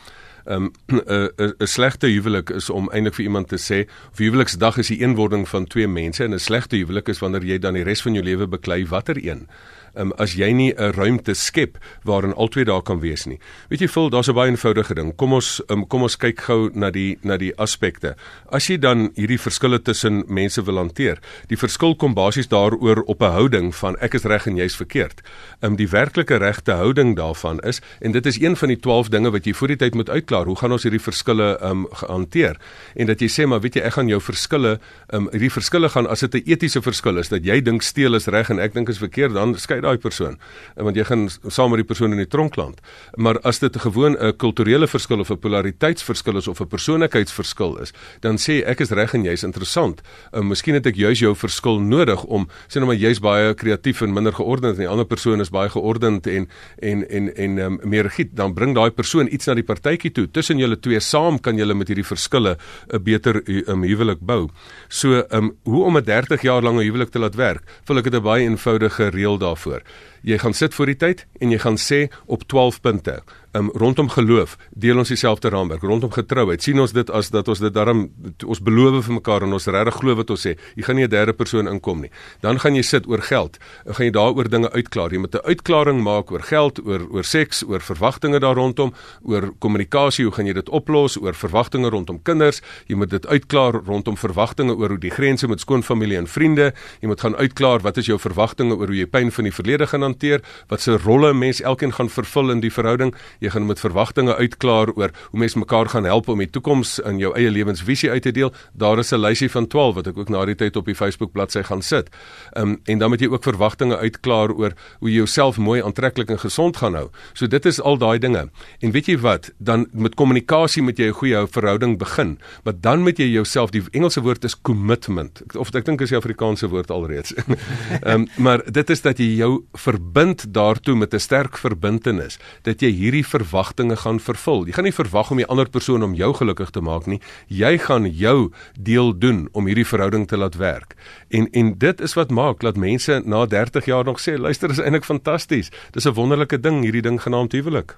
'n 0.45 0.53
um, 0.53 0.71
'n 1.61 1.67
slegte 1.67 2.07
huwelik 2.07 2.49
is 2.49 2.69
om 2.69 2.89
eintlik 2.89 3.15
vir 3.15 3.25
iemand 3.25 3.47
te 3.49 3.57
sê, 3.57 3.89
of 4.11 4.17
huweliksdag 4.17 4.77
is 4.77 4.87
die 4.87 5.01
eenwording 5.01 5.47
van 5.49 5.65
twee 5.65 5.87
mense 5.87 6.23
en 6.23 6.33
'n 6.33 6.39
slegte 6.39 6.77
huwelik 6.77 7.09
is 7.09 7.19
wanneer 7.19 7.43
jy 7.43 7.57
dan 7.59 7.73
die 7.73 7.83
res 7.83 8.01
van 8.01 8.13
jou 8.13 8.23
lewe 8.23 8.47
beklei 8.47 8.85
watter 8.85 9.17
een 9.17 9.47
um, 9.95 10.11
as 10.17 10.33
jy 10.33 10.51
nie 10.51 10.73
'n 10.73 10.93
ruimte 10.93 11.33
skep 11.33 11.77
waarin 12.03 12.33
albei 12.33 12.63
daar 12.63 12.81
kan 12.81 12.99
wees 12.99 13.25
nie. 13.25 13.39
Weet 13.69 13.79
jy, 13.79 13.87
voel 13.87 14.09
daar's 14.09 14.29
'n 14.29 14.33
baie 14.33 14.49
eenvoudige 14.49 14.95
ding. 14.95 15.15
Kom 15.15 15.33
ons 15.33 15.61
um, 15.69 15.87
kom 15.87 16.01
ons 16.01 16.17
kyk 16.17 16.41
gou 16.41 16.69
na 16.73 16.89
die 16.89 17.17
na 17.23 17.37
die 17.37 17.53
aspekte. 17.57 18.15
As 18.51 18.67
jy 18.67 18.77
dan 18.77 19.11
hierdie 19.15 19.39
verskille 19.39 19.81
tussen 19.81 20.23
mense 20.27 20.61
wil 20.65 20.77
hanteer, 20.77 21.19
die 21.47 21.57
verskil 21.57 21.95
kom 21.95 22.13
basies 22.13 22.47
daaroor 22.47 23.03
op 23.07 23.21
'n 23.21 23.31
houding 23.31 23.75
van 23.75 23.95
ek 24.01 24.13
is 24.13 24.23
reg 24.23 24.47
en 24.47 24.57
jy's 24.57 24.75
verkeerd. 24.75 25.21
Um 25.61 25.75
die 25.75 25.87
werklike 25.87 26.37
regte 26.37 26.71
houding 26.71 27.15
daarvan 27.15 27.59
is 27.59 27.81
en 28.01 28.11
dit 28.11 28.25
is 28.25 28.39
een 28.41 28.55
van 28.55 28.67
die 28.67 28.79
12 28.79 29.09
dinge 29.09 29.31
wat 29.31 29.45
jy 29.45 29.53
voor 29.53 29.67
die 29.67 29.77
tyd 29.77 29.95
moet 29.95 30.09
uitklaar. 30.09 30.45
Hoe 30.45 30.55
gaan 30.55 30.71
ons 30.71 30.83
hierdie 30.83 31.01
verskille 31.01 31.57
um 31.61 31.87
hanteer? 31.91 32.57
En 32.95 33.05
dat 33.05 33.19
jy 33.19 33.27
sê 33.27 33.47
maar 33.47 33.61
weet 33.61 33.75
jy 33.75 33.81
ek 33.81 33.93
gaan 33.93 34.07
jou 34.07 34.21
verskille 34.21 34.79
um 35.13 35.29
hierdie 35.31 35.51
verskille 35.51 35.89
gaan 35.89 36.07
as 36.07 36.19
dit 36.19 36.35
'n 36.35 36.51
etiese 36.51 36.81
verskil 36.81 37.17
is 37.17 37.29
dat 37.29 37.45
jy 37.45 37.61
dink 37.61 37.81
steel 37.81 38.15
is 38.15 38.27
reg 38.27 38.49
en 38.49 38.59
ek 38.59 38.73
dink 38.73 38.89
is 38.89 38.97
verkeerd, 38.97 39.33
dan 39.33 39.55
skei 39.57 39.78
daai 39.81 39.97
persoon 39.97 40.37
want 40.75 40.95
jy 40.95 41.03
gaan 41.03 41.27
saam 41.47 41.69
met 41.73 41.81
die 41.81 41.87
persoon 41.87 42.11
in 42.15 42.21
die 42.21 42.27
tronk 42.27 42.55
land. 42.55 42.79
Maar 43.15 43.39
as 43.47 43.59
dit 43.59 43.75
gewoon 43.77 44.17
'n 44.17 44.35
kulturele 44.37 44.87
verskil 44.87 45.19
of 45.19 45.29
'n 45.29 45.39
polariteitsverskil 45.39 46.37
is 46.37 46.47
of 46.47 46.59
'n 46.61 46.67
persoonlikheidsverskil 46.67 47.77
is, 47.81 47.93
dan 48.19 48.37
sê 48.37 48.63
ek 48.65 48.79
is 48.79 48.91
reg 48.91 49.13
en 49.13 49.23
jy's 49.23 49.43
interessant. 49.43 50.01
Uh, 50.33 50.41
miskien 50.41 50.73
het 50.73 50.85
ek 50.85 50.95
juis 50.95 51.19
jou 51.19 51.35
verskil 51.35 51.79
nodig 51.79 52.23
om 52.23 52.47
sê 52.67 52.79
nou 52.79 52.85
maar 52.85 52.95
jy's 52.95 53.19
baie 53.19 53.53
kreatief 53.53 54.01
en 54.01 54.13
minder 54.13 54.33
geordend 54.33 54.73
en 54.73 54.79
die 54.79 54.87
ander 54.87 55.05
persoon 55.05 55.41
is 55.41 55.49
baie 55.49 55.69
geordend 55.69 56.27
en 56.27 56.47
en 56.81 57.09
en 57.09 57.35
en 57.35 57.57
um, 57.57 57.79
meer 57.83 58.03
rigied, 58.03 58.35
dan 58.35 58.53
bring 58.53 58.75
daai 58.75 58.91
persoon 58.91 59.27
iets 59.31 59.45
na 59.45 59.53
die 59.53 59.63
partytjie 59.63 60.11
toe. 60.11 60.27
Tussen 60.31 60.57
julle 60.57 60.79
twee 60.79 60.99
saam 60.99 61.39
kan 61.39 61.57
julle 61.57 61.73
met 61.73 61.87
hierdie 61.87 62.05
verskille 62.05 62.57
'n 62.93 63.03
beter 63.03 63.41
um, 63.67 63.83
huwelik 63.83 64.19
bou. 64.21 64.49
So, 64.87 65.23
um, 65.31 65.55
hoe 65.63 65.83
om 65.83 65.97
'n 65.97 66.03
30 66.03 66.41
jaar 66.41 66.61
lange 66.61 66.83
huwelik 66.83 67.09
te 67.09 67.19
laat 67.19 67.35
werk? 67.35 67.63
Vul 67.85 67.97
ek 67.97 68.03
dit 68.03 68.13
'n 68.15 68.23
baie 68.23 68.43
eenvoudige 68.43 69.09
reël 69.09 69.37
daarvoor 69.37 69.68
daaroor. 69.69 69.83
Jy 70.21 70.37
gaan 70.37 70.53
sit 70.53 70.73
voor 70.73 70.85
die 70.85 70.95
tyd 70.95 71.25
en 71.39 71.51
jy 71.51 71.57
gaan 71.57 71.77
sê 71.77 72.09
op 72.25 72.47
12 72.47 72.81
punte 72.81 73.21
um, 73.53 73.69
rondom 73.73 74.09
geloof 74.09 74.57
deel 74.69 74.97
ons 74.97 75.09
dieselfde 75.11 75.49
raamwerk 75.49 75.83
rondom 75.85 76.11
getrouheid. 76.13 76.63
Sien 76.63 76.79
ons 76.81 76.93
dit 76.93 77.09
as 77.09 77.31
dat 77.33 77.47
ons 77.49 77.61
dit 77.61 77.73
daarom 77.73 78.05
ons 78.45 78.61
beloof 78.63 79.05
vir 79.07 79.17
mekaar 79.19 79.45
en 79.45 79.55
ons 79.57 79.69
regtig 79.69 79.99
glo 80.01 80.17
wat 80.19 80.33
ons 80.33 80.45
sê. 80.47 80.55
Jy 80.75 80.85
gaan 80.85 80.95
nie 80.95 81.05
'n 81.05 81.09
derde 81.09 81.33
persoon 81.33 81.67
inkom 81.67 82.01
nie. 82.01 82.11
Dan 82.41 82.59
gaan 82.59 82.75
jy 82.75 82.81
sit 82.81 83.07
oor 83.07 83.21
geld 83.21 83.57
en 83.85 83.93
gaan 83.93 84.05
jy 84.05 84.11
daaroor 84.11 84.49
dinge 84.49 84.71
uitklaar. 84.71 85.11
Jy 85.11 85.19
moet 85.19 85.35
'n 85.35 85.45
uitklaring 85.45 86.03
maak 86.03 86.31
oor 86.31 86.41
geld 86.41 86.79
oor 86.85 87.07
oor 87.11 87.23
seks 87.23 87.63
oor 87.63 87.79
verwagtinge 87.79 88.39
daar 88.39 88.55
rondom 88.55 88.93
oor 89.23 89.53
kommunikasie 89.59 90.25
hoe 90.25 90.33
gaan 90.33 90.45
jy 90.45 90.53
dit 90.53 90.69
oplos 90.69 91.17
oor 91.17 91.33
verwagtinge 91.33 91.89
rondom 91.89 92.21
kinders. 92.23 92.61
Jy 92.87 92.95
moet 92.95 93.09
dit 93.09 93.25
uitklaar 93.27 93.73
rondom 93.85 94.17
verwagtinge 94.17 94.75
oor 94.75 94.89
hoe 94.89 94.99
die 94.99 95.11
grense 95.11 95.47
met 95.47 95.59
skoonfamilie 95.59 96.17
en 96.17 96.27
vriende. 96.27 96.73
Jy 97.01 97.07
moet 97.07 97.21
gaan 97.21 97.35
uitklaar 97.35 97.79
wat 97.79 97.97
is 97.97 98.05
jou 98.05 98.19
verwagtinge 98.19 98.75
oor 98.75 98.87
hoe 98.87 98.97
jy 98.97 99.05
pyn 99.05 99.31
van 99.31 99.43
die 99.43 99.53
verlede 99.53 99.87
gaan 99.87 100.03
hanteer, 100.09 100.43
wat 100.71 100.81
se 100.81 100.97
rolle 100.97 101.33
mens 101.33 101.61
elkeen 101.61 101.93
gaan 101.95 102.09
vervul 102.09 102.51
in 102.55 102.63
die 102.63 102.73
verhouding. 102.73 103.13
Jy 103.39 103.53
gaan 103.55 103.67
met 103.69 103.79
verwagtinge 103.79 104.35
uitklaar 104.35 104.93
oor 104.95 105.13
hoe 105.31 105.39
mens 105.39 105.55
mekaar 105.55 105.89
gaan 105.93 106.07
help 106.09 106.27
om 106.29 106.41
die 106.41 106.49
toekoms 106.49 106.97
in 107.05 107.21
jou 107.21 107.33
eie 107.37 107.51
lewensvisie 107.51 108.11
uit 108.11 108.25
te 108.25 108.33
deel. 108.35 108.53
Daar 108.73 108.99
is 108.99 109.11
'n 109.13 109.21
lysie 109.21 109.49
van 109.49 109.67
12 109.67 109.95
wat 109.95 110.07
ek 110.07 110.17
ook 110.17 110.29
na 110.29 110.45
die 110.45 110.55
tyd 110.55 110.75
op 110.75 110.85
die 110.85 110.95
Facebook 110.95 111.31
bladsy 111.31 111.63
gaan 111.63 111.81
sit. 111.81 112.09
Um, 112.57 112.79
en 112.85 112.99
dan 112.99 113.09
moet 113.09 113.19
jy 113.19 113.27
ook 113.27 113.43
verwagtinge 113.43 113.97
uitklaar 113.97 114.51
oor 114.51 114.73
hoe 114.99 115.09
jy 115.09 115.15
jouself 115.15 115.57
mooi 115.57 115.81
aantreklik 115.81 116.29
en 116.29 116.39
gesond 116.39 116.77
gaan 116.77 116.93
hou. 116.93 117.09
So 117.33 117.47
dit 117.47 117.65
is 117.65 117.81
al 117.81 117.97
daai 117.97 118.19
dinge. 118.19 118.49
En 118.79 118.91
weet 118.91 119.05
jy 119.05 119.17
wat, 119.17 119.51
dan 119.57 119.87
met 119.91 120.15
kommunikasie 120.15 120.83
moet 120.83 120.97
jy 120.97 121.09
'n 121.09 121.19
goeie 121.19 121.47
verhouding 121.47 121.97
begin, 121.97 122.39
maar 122.63 122.73
dan 122.81 123.01
moet 123.01 123.17
jy 123.17 123.25
jouself 123.25 123.71
die 123.71 123.83
Engelse 123.91 124.21
woord 124.21 124.43
is 124.43 124.55
commitment. 124.61 125.41
Of 125.55 125.73
ek 125.75 125.85
dink 125.85 126.01
is 126.01 126.09
die 126.09 126.17
Afrikaanse 126.17 126.67
woord 126.67 126.91
alreeds. 126.91 127.33
Ehm 127.39 128.21
um, 128.21 128.27
maar 128.37 128.61
dit 128.71 128.89
is 128.89 129.01
dat 129.01 129.17
jy 129.17 129.35
jou 129.39 129.63
verbind 129.99 130.53
daartoe 130.53 130.95
met 130.95 131.13
'n 131.13 131.19
sterk 131.19 131.57
verbintenis 131.57 132.39
dat 132.61 132.81
jy 132.81 132.91
hierdie 132.91 133.25
verwagtinge 133.25 133.95
gaan 133.95 134.19
vervul. 134.19 134.65
Jy 134.65 134.71
gaan 134.73 134.83
nie 134.83 134.93
verwag 134.93 135.31
om 135.31 135.37
die 135.37 135.45
ander 135.45 135.69
persoon 135.69 136.03
om 136.03 136.13
jou 136.13 136.33
gelukkig 136.33 136.69
te 136.69 136.81
maak 136.81 137.05
nie. 137.05 137.21
Jy 137.47 137.77
gaan 137.77 138.05
jou 138.05 138.51
deel 138.79 139.17
doen 139.19 139.49
om 139.51 139.65
hierdie 139.65 139.87
verhouding 139.87 140.27
te 140.27 140.37
laat 140.37 140.55
werk. 140.55 140.95
En 141.29 141.49
en 141.51 141.77
dit 141.77 142.01
is 142.01 142.13
wat 142.13 142.29
maak 142.29 142.59
dat 142.59 142.77
mense 142.77 143.21
na 143.25 143.45
30 143.45 143.85
jaar 143.85 144.03
nog 144.03 144.19
sê, 144.19 144.37
luister, 144.37 144.69
is 144.69 144.79
eintlik 144.79 145.03
fantasties. 145.05 145.69
Dis 145.91 146.05
'n 146.05 146.13
wonderlike 146.13 146.59
ding 146.59 146.83
hierdie 146.83 147.01
ding 147.01 147.21
genaamd 147.21 147.51
huwelik. 147.51 147.95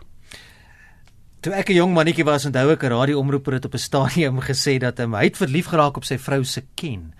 Toe 1.39 1.53
ek 1.53 1.69
'n 1.69 1.73
jong 1.73 1.93
mannetjie 1.93 2.23
was, 2.23 2.45
onthou 2.45 2.71
ek 2.71 2.83
'n 2.83 2.89
radioomroeper 2.89 3.53
het 3.53 3.65
op 3.65 3.73
'n 3.73 3.77
stadium 3.77 4.39
gesê 4.49 4.77
dat 4.77 4.97
hy 4.97 5.23
het 5.23 5.37
verlief 5.37 5.65
geraak 5.65 5.97
op 5.97 6.03
sy 6.03 6.17
vrou 6.17 6.43
se 6.43 6.63
ken 6.75 7.13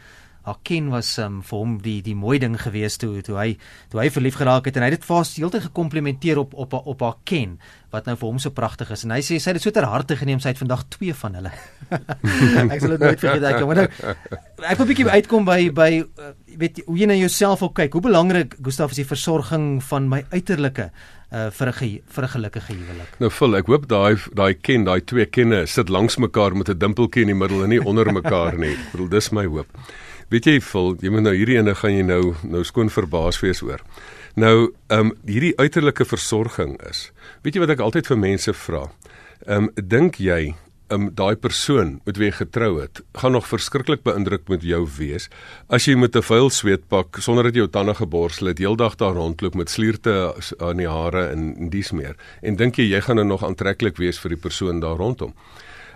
haar 0.48 0.58
ken 0.64 0.90
was 0.90 1.18
um, 1.22 1.42
vir 1.46 1.58
hom 1.58 1.78
die 1.84 2.00
die 2.06 2.16
mooi 2.18 2.40
ding 2.42 2.58
gewees 2.60 2.98
toe 3.02 3.22
toe 3.26 3.38
hy 3.38 3.50
toe 3.92 4.02
hy 4.02 4.10
verlief 4.14 4.40
geraak 4.40 4.66
het 4.66 4.78
en 4.78 4.86
hy 4.86 4.90
het 4.92 5.00
dit 5.00 5.08
vir 5.08 5.16
haar 5.16 5.30
heeltyd 5.36 5.68
gekomplimenteer 5.70 6.42
op 6.42 6.54
op 6.54 6.74
op 6.74 7.06
haar 7.06 7.20
ken 7.30 7.60
wat 7.92 8.08
nou 8.08 8.16
vir 8.18 8.28
hom 8.30 8.40
so 8.40 8.56
pragtig 8.56 8.92
is 8.96 9.06
en 9.06 9.14
hy 9.16 9.22
sê 9.22 9.38
sy 9.38 9.52
het 9.52 9.60
dit 9.60 9.68
so 9.68 9.76
ter 9.76 9.86
harte 9.86 10.18
geneem 10.18 10.42
sy 10.42 10.54
het 10.54 10.62
vandag 10.62 10.88
twee 10.90 11.14
van 11.14 11.38
hulle 11.40 11.54
ek 12.74 12.82
sal 12.82 12.96
dit 12.96 13.06
nooit 13.06 13.24
vergeet 13.24 13.48
ek 13.52 13.66
maar 13.70 13.84
nou 13.84 13.88
ek 13.88 14.78
wil 14.78 14.86
'n 14.86 14.92
bietjie 14.94 15.10
uitkom 15.22 15.46
by 15.46 15.62
by 15.70 15.92
uh, 16.02 16.34
weet 16.58 16.84
hoe 16.88 16.98
jy 16.98 17.10
na 17.10 17.18
jouself 17.22 17.62
op 17.62 17.78
kyk 17.78 17.94
hoe 17.94 18.06
belangrik 18.10 18.58
Gustaf 18.62 18.92
is 18.96 19.04
die 19.04 19.10
versorging 19.10 19.82
van 19.84 20.10
my 20.10 20.24
uiterlike 20.34 20.92
uh 21.32 21.50
vir 21.50 21.68
'n 21.72 22.02
vir 22.12 22.24
'n 22.24 22.28
gelukkige 22.28 22.74
huwelik. 22.74 23.12
Nou 23.20 23.30
vul, 23.32 23.56
ek 23.56 23.68
hoop 23.68 23.88
daai 23.88 24.18
daai 24.34 24.54
ken, 24.54 24.84
daai 24.84 25.00
twee 25.00 25.26
kenne 25.26 25.66
sit 25.66 25.90
langs 25.90 26.18
mekaar 26.18 26.56
met 26.56 26.70
'n 26.70 26.78
dimpeltjie 26.78 27.22
in 27.22 27.28
die 27.28 27.36
middel 27.36 27.64
en 27.64 27.70
nie 27.70 27.80
onder 27.80 28.12
mekaar 28.12 28.58
nie. 28.58 28.76
Ek 28.82 28.92
bedoel 28.92 29.10
dis 29.10 29.32
my 29.32 29.46
hoop. 29.46 29.68
Weet 30.32 30.48
jy 30.48 30.62
vol, 30.64 30.94
jy 31.04 31.12
moet 31.12 31.26
nou 31.26 31.34
hierdie 31.36 31.58
ene 31.60 31.74
gaan 31.76 31.92
jy 31.92 32.04
nou 32.08 32.22
nou 32.48 32.64
skoon 32.64 32.88
verbaas 32.88 33.42
wees 33.44 33.60
oor. 33.66 33.82
Nou, 34.40 34.72
ehm 34.88 35.12
um, 35.12 35.14
hierdie 35.28 35.52
uiterlike 35.60 36.06
versorging 36.08 36.78
is. 36.88 37.10
Weet 37.44 37.58
jy 37.58 37.66
wat 37.66 37.74
ek 37.76 37.84
altyd 37.84 38.08
vir 38.08 38.20
mense 38.22 38.54
vra? 38.56 38.86
Ehm 39.44 39.68
um, 39.68 39.72
dink 39.76 40.22
jy 40.24 40.54
um, 40.96 41.10
daai 41.16 41.36
persoon 41.36 41.98
met 42.08 42.16
wie 42.16 42.30
jy 42.30 42.38
getrou 42.38 42.72
het, 42.80 43.02
gaan 43.20 43.36
nog 43.36 43.50
verskriklik 43.50 44.06
beïndruk 44.08 44.48
met 44.52 44.64
jou 44.64 44.86
wees 44.98 45.28
as 45.68 45.88
jy 45.88 45.98
met 46.00 46.16
'n 46.16 46.24
vuil 46.24 46.50
sweetpak 46.50 47.20
sonder 47.20 47.44
dat 47.44 47.56
jy 47.56 47.66
jou 47.66 47.72
tande 47.72 47.96
geborsel 48.00 48.48
het, 48.48 48.64
heeldag 48.64 48.96
daar 48.96 49.20
rondloop 49.20 49.56
met 49.56 49.70
slierte 49.70 50.34
aan 50.60 50.78
die 50.78 50.88
hare 50.88 51.28
en, 51.28 51.56
en 51.60 51.70
dies 51.70 51.92
meer. 51.92 52.16
En 52.42 52.56
dink 52.56 52.80
jy 52.80 52.88
jy 52.88 53.02
gaan 53.02 53.16
nou 53.16 53.28
nog 53.28 53.44
aantreklik 53.44 53.98
wees 53.98 54.20
vir 54.20 54.30
die 54.30 54.42
persoon 54.42 54.80
daar 54.80 54.98
rondom? 54.98 55.34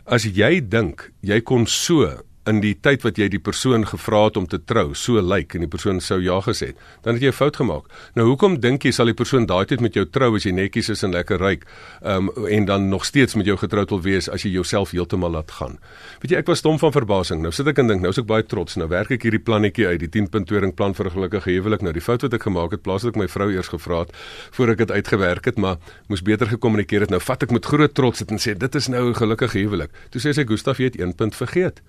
As 0.06 0.24
jy 0.24 0.60
dink 0.60 1.12
jy 1.22 1.42
kon 1.42 1.68
so 1.68 2.20
in 2.48 2.62
die 2.62 2.76
tyd 2.80 3.04
wat 3.04 3.18
jy 3.18 3.28
die 3.30 3.40
persoon 3.40 3.86
gevra 3.86 4.26
het 4.26 4.38
om 4.38 4.48
te 4.48 4.60
trou, 4.60 4.94
so 4.94 5.22
lyk 5.22 5.34
like, 5.34 5.56
en 5.58 5.66
die 5.66 5.72
persoon 5.72 6.02
sou 6.02 6.20
ja 6.22 6.40
gesê 6.46 6.72
het, 6.74 6.78
dan 7.04 7.16
het 7.16 7.24
jy 7.24 7.30
'n 7.30 7.40
fout 7.40 7.56
gemaak. 7.56 7.86
Nou 8.16 8.28
hoekom 8.28 8.60
dink 8.60 8.84
jy 8.84 8.92
sal 8.92 9.06
die 9.06 9.14
persoon 9.14 9.46
daai 9.46 9.66
tyd 9.66 9.82
met 9.82 9.94
jou 9.94 10.06
trou 10.06 10.36
as 10.36 10.44
jy 10.44 10.52
netjies 10.52 10.90
is 10.90 11.04
en 11.04 11.12
lekker 11.12 11.40
ryk, 11.40 11.66
um, 12.04 12.30
en 12.50 12.66
dan 12.66 12.90
nog 12.90 13.06
steeds 13.06 13.36
met 13.36 13.46
jou 13.46 13.58
getroud 13.58 13.90
wil 13.90 14.02
wees 14.02 14.30
as 14.30 14.44
jy 14.44 14.52
jouself 14.52 14.92
heeltemal 14.92 15.32
laat 15.32 15.52
gaan? 15.52 15.80
Weet 16.22 16.32
jy, 16.32 16.38
ek 16.38 16.48
was 16.48 16.60
stom 16.60 16.80
van 16.80 16.92
verbasing. 16.92 17.42
Nou 17.42 17.52
sit 17.52 17.68
ek 17.68 17.80
en 17.80 17.88
dink, 17.88 18.02
nou 18.02 18.10
is 18.10 18.18
ek 18.18 18.26
baie 18.26 18.44
trots. 18.44 18.76
Nou 18.76 18.88
werk 18.88 19.12
ek 19.12 19.24
hierdie 19.24 19.44
plannetjie 19.44 19.88
uit, 19.88 20.00
die 20.00 20.10
10-punt 20.10 20.76
plan 20.76 20.94
vir 20.94 21.06
'n 21.06 21.12
gelukkige 21.12 21.50
huwelik. 21.52 21.82
Nou 21.82 21.94
die 21.94 22.02
fout 22.02 22.22
wat 22.22 22.34
ek 22.34 22.44
gemaak 22.44 22.72
het, 22.72 22.82
plaas 22.82 23.06
ek 23.06 23.16
my 23.16 23.28
vrou 23.28 23.52
eers 23.52 23.68
gevra 23.68 24.00
het 24.00 24.12
voor 24.52 24.70
ek 24.70 24.78
dit 24.78 24.92
uitgewerk 24.92 25.46
het, 25.46 25.58
maar 25.58 25.78
moes 26.08 26.22
beter 26.22 26.48
gekommunikeer 26.48 27.02
het. 27.02 27.10
Nou 27.10 27.22
vat 27.22 27.44
ek 27.44 27.52
met 27.52 27.66
groot 27.66 27.94
trots 27.94 28.20
dit 28.20 28.32
en 28.32 28.38
sê 28.38 28.58
dit 28.58 28.76
is 28.76 28.88
nou 28.88 29.10
'n 29.10 29.16
gelukkige 29.16 29.60
huwelik. 29.60 29.92
Toe 30.10 30.22
sê 30.22 30.34
sy 30.34 30.46
Gustaf, 30.46 30.78
jy 30.78 30.86
het 30.86 31.00
een 31.00 31.16
punt 31.16 31.36
vergeet. 31.36 31.82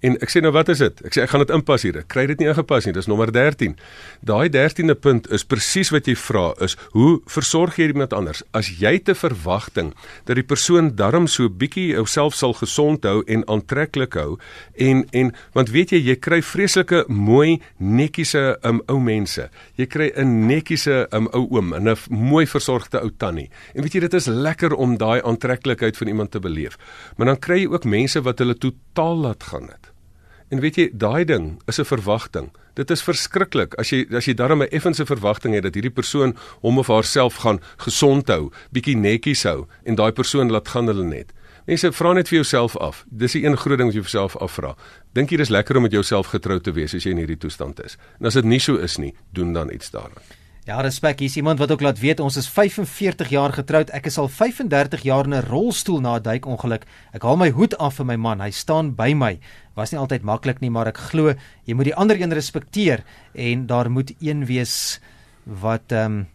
En 0.00 0.16
ek 0.24 0.32
sê 0.32 0.40
nou 0.40 0.52
wat 0.56 0.70
is 0.72 0.80
dit? 0.80 1.00
Ek 1.04 1.12
sê 1.16 1.24
ek 1.26 1.32
gaan 1.32 1.42
dit 1.44 1.52
inpas 1.52 1.82
hier. 1.84 1.98
Ek 2.00 2.08
kry 2.08 2.24
dit 2.30 2.40
nie 2.40 2.48
ingepas 2.48 2.86
nie. 2.86 2.94
Dis 2.96 3.08
nommer 3.10 3.28
13. 3.32 3.74
Daai 4.24 4.48
13de 4.52 4.96
punt 4.96 5.28
is 5.34 5.44
presies 5.44 5.90
wat 5.92 6.08
jy 6.08 6.14
vra 6.16 6.46
is, 6.64 6.76
hoe 6.96 7.18
versorg 7.28 7.76
jy 7.76 7.90
iemand 7.92 8.14
anders? 8.16 8.40
As 8.56 8.70
jy 8.80 8.96
te 9.04 9.14
verwagting 9.16 9.92
dat 10.28 10.38
die 10.40 10.46
persoon 10.46 10.94
darm 10.96 11.28
so 11.28 11.52
bietjie 11.52 11.90
jouself 11.92 12.36
sal 12.38 12.56
gesond 12.56 13.04
hou 13.04 13.20
en 13.28 13.44
aantreklik 13.52 14.16
hou 14.16 14.38
en 14.80 15.04
en 15.16 15.34
want 15.56 15.72
weet 15.74 15.92
jy 15.92 16.00
jy 16.06 16.16
kry 16.22 16.40
vreeslike 16.44 17.04
mooi 17.12 17.60
netjiese 17.76 18.56
um, 18.64 18.80
ou 18.88 18.98
mense. 19.04 19.50
Jy 19.76 19.86
kry 19.86 20.08
'n 20.16 20.48
netjiese 20.48 21.06
um, 21.12 21.28
ou 21.36 21.44
oom 21.58 21.74
en 21.74 21.88
'n 21.88 21.96
mooi 22.08 22.46
versorgde 22.46 23.02
ou 23.02 23.10
tannie. 23.10 23.50
En 23.74 23.82
weet 23.82 23.94
jy 23.94 24.00
dit 24.00 24.14
is 24.14 24.26
lekker 24.26 24.72
om 24.72 24.96
daai 24.96 25.20
aantreklikheid 25.22 25.96
van 25.96 26.08
iemand 26.08 26.30
te 26.30 26.40
beleef. 26.40 26.78
Maar 27.16 27.26
dan 27.26 27.38
kry 27.38 27.60
jy 27.60 27.68
ook 27.68 27.84
mense 27.84 28.22
wat 28.22 28.38
hulle 28.38 28.54
totaal 28.54 29.16
laat 29.16 29.42
gaan 29.42 29.68
het. 29.68 29.89
En 30.50 30.58
weet 30.58 30.76
jy, 30.76 30.88
daai 30.92 31.24
ding 31.24 31.60
is 31.70 31.78
'n 31.78 31.84
verwagting. 31.84 32.50
Dit 32.74 32.90
is 32.90 33.02
verskriklik 33.02 33.74
as 33.78 33.90
jy 33.90 34.06
as 34.10 34.26
jy 34.26 34.34
darm 34.34 34.62
'n 34.62 34.70
effense 34.70 35.06
verwagting 35.06 35.54
het 35.54 35.62
dat 35.62 35.74
hierdie 35.74 35.94
persoon 35.94 36.36
hom 36.60 36.78
of 36.78 36.86
haarself 36.86 37.36
gaan 37.36 37.60
gesond 37.76 38.28
hou, 38.28 38.50
bietjie 38.72 38.96
netjies 38.96 39.42
hou 39.42 39.66
en 39.84 39.94
daai 39.94 40.12
persoon 40.12 40.50
laat 40.50 40.68
gaan 40.68 40.86
hulle 40.86 41.04
net. 41.04 41.32
Mense 41.66 41.92
vra 41.92 42.12
net 42.12 42.28
vir 42.28 42.36
jouself 42.36 42.76
af. 42.76 43.04
Dis 43.10 43.32
die 43.32 43.44
een 43.44 43.56
groot 43.56 43.78
ding 43.78 43.88
wat 43.88 43.94
jy 43.94 44.02
vir 44.02 44.10
jouself 44.10 44.36
afvra. 44.36 44.74
Dink 45.12 45.30
jy 45.30 45.36
dis 45.36 45.48
lekker 45.48 45.76
om 45.76 45.82
met 45.82 45.92
jouself 45.92 46.26
getrou 46.26 46.58
te 46.58 46.72
wees 46.72 46.94
as 46.94 47.04
jy 47.04 47.10
in 47.10 47.18
hierdie 47.18 47.38
toestand 47.38 47.84
is? 47.84 47.96
En 48.18 48.26
as 48.26 48.34
dit 48.34 48.44
nie 48.44 48.60
so 48.60 48.76
is 48.76 48.98
nie, 48.98 49.14
doen 49.32 49.52
dan 49.52 49.70
iets 49.70 49.90
daaraan. 49.90 50.39
Ja, 50.70 50.78
respek. 50.86 51.18
Hier's 51.18 51.34
iemand 51.34 51.58
wat 51.58 51.72
ook 51.74 51.80
laat 51.82 51.98
weet 51.98 52.20
ons 52.22 52.36
is 52.38 52.46
45 52.48 53.32
jaar 53.34 53.50
getroud. 53.52 53.88
Ek 53.90 54.04
is 54.06 54.18
al 54.22 54.28
35 54.30 55.02
jaar 55.02 55.26
in 55.26 55.34
'n 55.34 55.42
rolstoel 55.48 56.00
na 56.00 56.14
'n 56.14 56.22
duikongeluk. 56.22 56.84
Ek 57.12 57.22
haal 57.22 57.36
my 57.36 57.50
hoed 57.50 57.74
af 57.78 57.94
vir 57.94 58.06
my 58.06 58.16
man. 58.16 58.40
Hy 58.40 58.50
staan 58.50 58.94
by 58.94 59.12
my. 59.12 59.40
Was 59.74 59.90
nie 59.90 59.98
altyd 59.98 60.22
maklik 60.22 60.60
nie, 60.60 60.70
maar 60.70 60.86
ek 60.86 60.96
glo 60.96 61.34
jy 61.64 61.74
moet 61.74 61.84
die 61.84 61.94
ander 61.94 62.20
een 62.20 62.32
respekteer 62.32 63.02
en 63.34 63.66
daar 63.66 63.90
moet 63.90 64.14
een 64.20 64.46
wees 64.46 65.00
wat 65.44 65.92
ehm 65.92 66.04
um, 66.04 66.26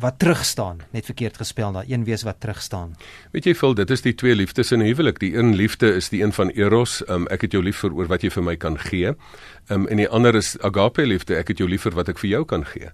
wat 0.00 0.18
terug 0.18 0.44
staan. 0.44 0.80
Net 0.90 1.04
verkeerd 1.04 1.36
gespel 1.36 1.72
daar. 1.72 1.84
Een 1.86 2.04
wees 2.04 2.22
wat 2.22 2.40
terug 2.40 2.62
staan. 2.62 2.96
Weet 3.32 3.44
jy, 3.44 3.54
Phil, 3.54 3.74
dit 3.74 3.90
is 3.90 4.00
die 4.00 4.14
twee 4.14 4.34
liefdes 4.34 4.72
in 4.72 4.80
'n 4.80 4.86
huwelik. 4.86 5.18
Die 5.18 5.36
een 5.36 5.54
liefde 5.54 5.94
is 5.94 6.08
die 6.08 6.22
een 6.22 6.32
van 6.32 6.50
eros. 6.50 7.02
Um, 7.08 7.26
ek 7.26 7.40
het 7.40 7.52
jou 7.52 7.62
lief 7.62 7.76
vir 7.76 7.92
oor 7.92 8.06
wat 8.06 8.22
jy 8.22 8.30
vir 8.30 8.42
my 8.42 8.56
kan 8.56 8.78
gee. 8.78 9.14
Um, 9.68 9.86
en 9.88 9.96
die 9.96 10.08
ander 10.08 10.34
is 10.34 10.58
agape 10.60 11.06
liefde. 11.06 11.36
Ek 11.36 11.48
het 11.48 11.58
jou 11.58 11.68
lief 11.68 11.82
vir 11.82 11.92
wat 11.92 12.08
ek 12.08 12.18
vir 12.18 12.30
jou 12.30 12.44
kan 12.44 12.64
gee. 12.64 12.90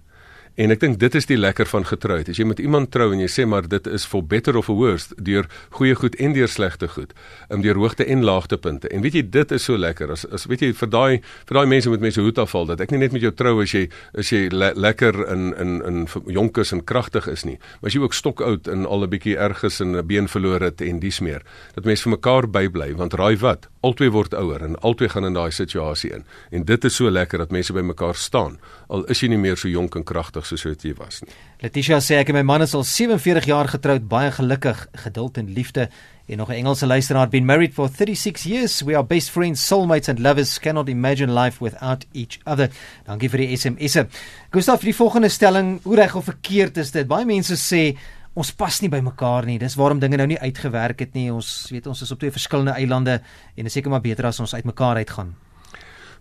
En 0.53 0.69
ek 0.69 0.83
dink 0.83 0.99
dit 1.01 1.15
is 1.17 1.25
die 1.25 1.37
lekker 1.37 1.65
van 1.65 1.85
getroud. 1.89 2.27
As 2.29 2.37
jy 2.37 2.45
met 2.45 2.59
iemand 2.61 2.91
trou 2.93 3.07
en 3.09 3.21
jy 3.23 3.29
sê 3.31 3.43
maar 3.49 3.65
dit 3.65 3.87
is 3.89 4.03
for 4.05 4.21
better 4.21 4.53
of 4.59 4.67
for 4.67 4.77
worse, 4.77 5.09
deur 5.17 5.47
goeie 5.73 5.95
goed 5.97 6.13
en 6.21 6.35
deur 6.35 6.51
slegte 6.51 6.85
goed, 6.93 7.15
um, 7.49 7.63
deur 7.65 7.79
hoogte 7.81 8.05
en 8.05 8.21
laagtepunte. 8.21 8.91
En 8.93 9.01
weet 9.01 9.17
jy, 9.17 9.23
dit 9.33 9.53
is 9.57 9.65
so 9.65 9.81
lekker 9.81 10.13
as 10.13 10.27
as 10.29 10.45
weet 10.51 10.61
jy 10.61 10.69
vir 10.77 10.91
daai 10.93 11.13
vir 11.49 11.57
daai 11.57 11.71
mense 11.71 11.89
met 11.89 12.05
mense 12.05 12.21
hoed 12.21 12.37
afval 12.43 12.69
dat 12.69 12.83
ek 12.85 12.93
nie 12.93 13.01
net 13.01 13.15
met 13.15 13.25
jou 13.25 13.31
trou 13.33 13.55
as 13.63 13.73
jy 13.73 13.87
as 14.13 14.29
jy 14.29 14.43
le 14.53 14.69
lekker 14.77 15.17
in 15.33 15.49
in 15.57 15.73
in 15.89 16.05
jonk 16.37 16.61
is 16.61 16.73
en 16.77 16.85
kragtig 16.85 17.25
is 17.33 17.47
nie, 17.49 17.57
maar 17.81 17.89
as 17.89 17.97
jy 17.97 18.03
ook 18.05 18.13
stokoud 18.13 18.69
en 18.69 18.85
al 18.85 19.07
'n 19.07 19.09
bietjie 19.09 19.35
erges 19.37 19.81
en 19.81 19.97
'n 19.97 20.05
been 20.05 20.29
verloor 20.29 20.61
het 20.61 20.81
en 20.81 20.99
dis 20.99 21.19
meer, 21.19 21.41
dat 21.73 21.85
mense 21.85 22.03
vir 22.03 22.13
mekaar 22.13 22.45
bybly 22.45 22.93
want 22.93 23.13
raai 23.13 23.37
wat, 23.41 23.69
albei 23.81 24.09
word 24.11 24.33
ouer 24.33 24.61
en 24.61 24.77
albei 24.85 25.09
gaan 25.09 25.25
in 25.25 25.33
daai 25.33 25.51
situasie 25.51 26.13
in. 26.13 26.23
En 26.51 26.63
dit 26.63 26.85
is 26.85 26.95
so 26.95 27.09
lekker 27.09 27.37
dat 27.37 27.51
mense 27.51 27.73
by 27.73 27.81
mekaar 27.81 28.15
staan 28.15 28.59
al 28.87 29.03
is 29.05 29.19
jy 29.23 29.29
nie 29.29 29.37
meer 29.41 29.57
so 29.57 29.67
jonk 29.67 29.95
en 29.95 30.03
kragtig 30.03 30.42
gelukkig 30.43 30.59
soos 30.59 30.63
wat 30.67 30.83
jy 30.83 30.93
was 30.97 31.21
nie. 31.23 31.33
Letitia 31.63 31.99
sê 32.03 32.19
ek 32.19 32.31
en 32.31 32.39
my 32.41 32.43
man 32.43 32.63
is 32.63 32.73
al 32.75 32.83
47 32.83 33.47
jaar 33.47 33.69
getroud, 33.71 34.07
baie 34.09 34.31
gelukkig, 34.31 34.87
geduld 35.05 35.37
en 35.37 35.53
liefde. 35.53 35.89
En 36.27 36.37
nog 36.37 36.49
'n 36.49 36.63
Engelse 36.63 36.87
luisteraar 36.87 37.29
been 37.29 37.45
married 37.45 37.73
for 37.73 37.89
36 37.89 38.43
years. 38.43 38.81
We 38.81 38.95
are 38.95 39.03
best 39.03 39.29
friends, 39.29 39.65
soulmates 39.65 40.09
and 40.09 40.19
lovers. 40.19 40.59
Cannot 40.59 40.89
imagine 40.89 41.33
life 41.33 41.63
without 41.63 42.05
each 42.13 42.39
other. 42.45 42.69
Dankie 43.05 43.29
vir 43.29 43.39
die 43.39 43.57
SMS'e. 43.57 44.07
Gustav, 44.51 44.81
die 44.81 44.95
volgende 44.95 45.29
stelling, 45.29 45.79
hoe 45.83 45.95
reg 45.95 46.15
of 46.15 46.23
verkeerd 46.23 46.77
is 46.77 46.91
dit? 46.91 47.07
Baie 47.07 47.25
mense 47.25 47.55
sê 47.55 47.97
ons 48.35 48.51
pas 48.51 48.81
nie 48.81 48.89
by 48.89 48.99
mekaar 48.99 49.45
nie. 49.45 49.59
Dis 49.59 49.75
waarom 49.75 49.99
dinge 49.99 50.17
nou 50.17 50.27
nie 50.27 50.39
uitgewerk 50.39 50.99
het 50.99 51.13
nie. 51.13 51.31
Ons 51.31 51.67
weet 51.71 51.87
ons 51.87 52.01
is 52.01 52.11
op 52.11 52.19
twee 52.19 52.31
verskillende 52.31 52.71
eilande 52.71 53.21
en 53.55 53.65
is 53.65 53.73
seker 53.73 53.89
maar 53.89 54.01
beter 54.01 54.25
as 54.25 54.39
ons 54.39 54.53
uitmekaar 54.53 54.95
uitgaan. 54.95 55.42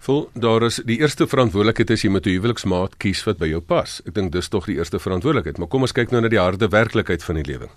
Vol 0.02 0.24
daar 0.34 0.64
is 0.66 0.80
die 0.82 0.96
eerste 0.98 1.28
verantwoordelikheid 1.30 1.92
is 1.94 2.02
jy 2.02 2.08
moet 2.10 2.26
'n 2.26 2.34
huweliksmaat 2.34 2.96
kies 2.98 3.22
wat 3.22 3.38
by 3.38 3.46
jou 3.46 3.60
pas. 3.60 4.02
Ek 4.04 4.14
dink 4.14 4.32
dis 4.32 4.48
tog 4.48 4.66
die 4.66 4.74
eerste 4.74 4.98
verantwoordelikheid. 4.98 5.58
Maar 5.58 5.68
kom 5.68 5.82
ons 5.82 5.92
kyk 5.92 6.10
nou 6.10 6.20
na 6.20 6.28
die 6.28 6.40
harde 6.40 6.68
werklikheid 6.68 7.22
van 7.22 7.34
die 7.36 7.44
lewe. 7.44 7.68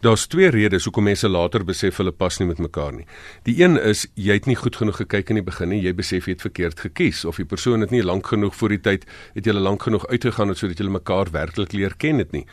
Daar's 0.00 0.26
twee 0.26 0.50
redes 0.50 0.84
hoekom 0.84 1.04
mense 1.04 1.28
later 1.28 1.64
besef 1.64 1.96
hulle 1.96 2.12
pas 2.12 2.38
nie 2.38 2.46
met 2.46 2.58
mekaar 2.58 2.92
nie. 2.92 3.06
Die 3.42 3.62
een 3.62 3.76
is 3.76 4.06
jy 4.14 4.32
het 4.32 4.46
nie 4.46 4.54
goed 4.54 4.76
genoeg 4.76 4.96
gekyk 4.96 5.30
in 5.30 5.34
die 5.34 5.42
begin 5.42 5.68
nie, 5.68 5.82
jy 5.82 5.92
besef 5.92 6.26
jy 6.26 6.32
het 6.32 6.40
verkeerd 6.40 6.80
gekies 6.80 7.24
of 7.24 7.36
die 7.36 7.44
persoon 7.44 7.80
het 7.80 7.90
nie 7.90 8.02
lank 8.02 8.26
genoeg 8.26 8.54
voor 8.54 8.68
die 8.68 8.80
tyd 8.80 9.04
het 9.34 9.44
julle 9.44 9.60
lank 9.60 9.82
genoeg 9.82 10.06
uitgegaan 10.06 10.54
sodat 10.54 10.78
julle 10.78 10.90
mekaar 10.90 11.32
werklik 11.32 11.72
leer 11.72 11.94
ken 11.96 12.18
het 12.18 12.32
nie. 12.32 12.46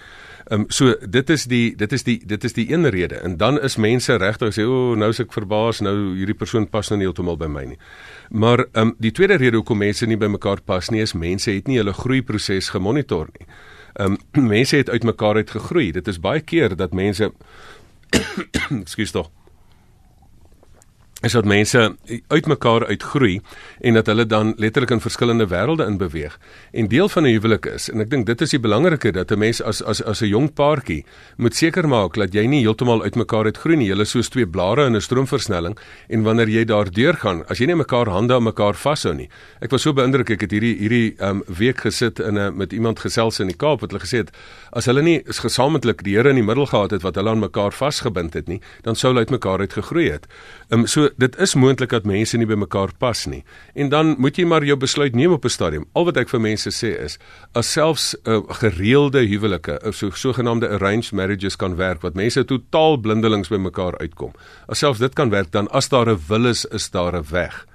Ehm 0.50 0.62
um, 0.62 0.66
so 0.70 0.96
dit 1.10 1.30
is 1.30 1.44
die 1.46 1.76
dit 1.78 1.92
is 1.94 2.04
die 2.04 2.18
dit 2.26 2.44
is 2.44 2.54
die 2.54 2.72
een 2.74 2.90
rede 2.90 3.16
en 3.16 3.38
dan 3.38 3.62
is 3.62 3.76
mense 3.78 4.16
regtig 4.18 4.56
sê 4.58 4.64
o, 4.66 4.78
oh, 4.78 4.98
nou 4.98 5.10
is 5.14 5.22
ek 5.22 5.34
verbaas, 5.34 5.82
nou 5.86 6.16
hierdie 6.18 6.38
persoon 6.38 6.66
pas 6.68 6.90
nou 6.90 6.98
nie 6.98 7.06
heeltemal 7.06 7.38
by 7.38 7.46
my 7.46 7.66
nie. 7.74 7.78
Maar 8.30 8.66
ehm 8.66 8.88
um, 8.88 8.96
die 8.98 9.12
tweede 9.12 9.38
rede 9.38 9.62
hoekom 9.62 9.78
mense 9.78 10.10
nie 10.10 10.18
by 10.18 10.26
mekaar 10.26 10.64
pas 10.66 10.90
nie 10.90 11.06
is 11.06 11.14
mense 11.14 11.54
het 11.54 11.70
nie 11.70 11.78
hulle 11.78 11.94
groeiproses 11.94 12.74
gemonitor 12.74 13.30
nie. 13.38 13.46
Ehm 13.94 14.18
um, 14.34 14.48
mense 14.56 14.78
het 14.78 14.90
uitmekaar 14.90 15.36
uit 15.36 15.52
gegroei. 15.52 15.92
Dit 15.92 16.08
is 16.08 16.20
baie 16.20 16.42
keer 16.42 16.76
dat 16.76 16.98
mense 16.98 17.30
Ekskuus 18.82 19.14
tog 19.14 19.30
is 21.22 21.32
dat 21.32 21.46
mense 21.46 21.96
uitmekaar 22.28 22.86
uitgroei 22.88 23.42
en 23.80 23.94
dat 23.94 24.06
hulle 24.08 24.26
dan 24.26 24.54
letterlik 24.58 24.92
in 24.96 25.02
verskillende 25.04 25.48
wêrelde 25.52 25.86
in 25.88 25.98
beweeg. 25.98 26.38
En 26.72 26.88
deel 26.88 27.10
van 27.10 27.24
'n 27.24 27.32
huwelik 27.32 27.66
is 27.66 27.90
en 27.90 28.00
ek 28.00 28.10
dink 28.10 28.26
dit 28.26 28.42
is 28.42 28.50
die 28.50 28.60
belangrike 28.60 29.12
dat 29.12 29.32
'n 29.32 29.38
mens 29.38 29.62
as 29.62 29.84
as 29.84 30.04
as 30.04 30.22
'n 30.22 30.28
jong 30.28 30.54
paartjie 30.54 31.06
moet 31.38 31.56
seker 31.56 31.88
maak 31.88 32.16
dat 32.16 32.34
jy 32.34 32.46
nie 32.46 32.62
heeltemal 32.62 33.04
uitmekaar 33.04 33.46
uitgroei 33.46 33.76
nie. 33.76 33.88
Julle 33.88 34.06
soos 34.06 34.30
twee 34.30 34.48
blare 34.48 34.86
in 34.86 34.96
'n 34.96 35.02
stroomversnelling 35.02 35.78
en 36.08 36.24
wanneer 36.24 36.48
jy 36.50 36.66
daar 36.66 36.92
deurgaan, 36.92 37.44
as 37.48 37.58
jy 37.58 37.66
nie 37.66 37.76
mekaar 37.76 38.08
hande 38.08 38.34
aan 38.34 38.44
mekaar 38.44 38.74
vashou 38.74 39.14
nie. 39.14 39.30
Ek 39.62 39.72
was 39.72 39.82
so 39.82 39.94
beïndruk 39.94 40.30
ek 40.30 40.42
het 40.42 40.52
hierdie 40.52 40.78
hierdie 40.78 41.16
um 41.22 41.44
week 41.48 41.80
gesit 41.80 42.20
in 42.20 42.38
'n 42.38 42.58
met 42.58 42.74
iemand 42.74 43.00
gesels 43.00 43.40
in 43.40 43.48
die 43.48 43.58
Kaap 43.58 43.82
wat 43.82 43.92
hulle 43.92 44.04
gesê 44.04 44.18
het 44.18 44.32
as 44.72 44.86
hulle 44.86 45.02
nie 45.02 45.22
gesamentlik 45.26 46.04
die 46.04 46.16
Here 46.16 46.30
in 46.30 46.36
die 46.36 46.44
middel 46.44 46.66
gehad 46.66 46.92
het 46.92 47.02
wat 47.02 47.16
hulle 47.16 47.30
aan 47.30 47.40
mekaar 47.40 47.72
vasgebind 47.72 48.34
het 48.34 48.48
nie, 48.48 48.62
dan 48.84 48.96
sou 48.96 49.12
hulle 49.12 49.26
uitmekaar 49.26 49.60
uitgegroei 49.60 50.12
het. 50.12 50.28
Um 50.70 50.88
so 50.88 51.09
dit 51.18 51.38
is 51.40 51.56
moontlik 51.56 51.90
dat 51.90 52.06
mense 52.06 52.38
nie 52.38 52.46
by 52.46 52.58
mekaar 52.60 52.92
pas 52.98 53.26
nie. 53.26 53.44
En 53.76 53.90
dan 53.90 54.16
moet 54.18 54.38
jy 54.38 54.46
maar 54.46 54.66
jou 54.66 54.78
besluit 54.78 55.16
neem 55.16 55.32
op 55.32 55.46
'n 55.46 55.50
stadium. 55.50 55.86
Al 55.94 56.06
wat 56.06 56.18
ek 56.18 56.30
vir 56.30 56.42
mense 56.42 56.70
sê 56.70 56.96
is, 57.04 57.18
as 57.54 57.72
selfs 57.72 58.16
'n 58.26 58.32
uh, 58.32 58.42
gereelde 58.48 59.26
huwelike, 59.28 59.80
of 59.86 59.96
so 59.96 60.10
sogenaamde 60.10 60.70
arranged 60.70 61.12
marriages 61.12 61.56
kan 61.56 61.76
werk 61.76 62.02
wat 62.02 62.14
mense 62.16 62.46
totaal 62.46 62.98
blindelings 62.98 63.50
by 63.50 63.58
mekaar 63.58 63.98
uitkom. 63.98 64.34
As 64.68 64.80
selfs 64.80 65.00
dit 65.00 65.14
kan 65.14 65.30
werk, 65.30 65.52
dan 65.52 65.68
as 65.68 65.90
daar 65.90 66.10
'n 66.10 66.20
wil 66.28 66.46
is, 66.46 66.66
is 66.66 66.90
daar 66.90 67.16
'n 67.16 67.26
weg 67.32 67.69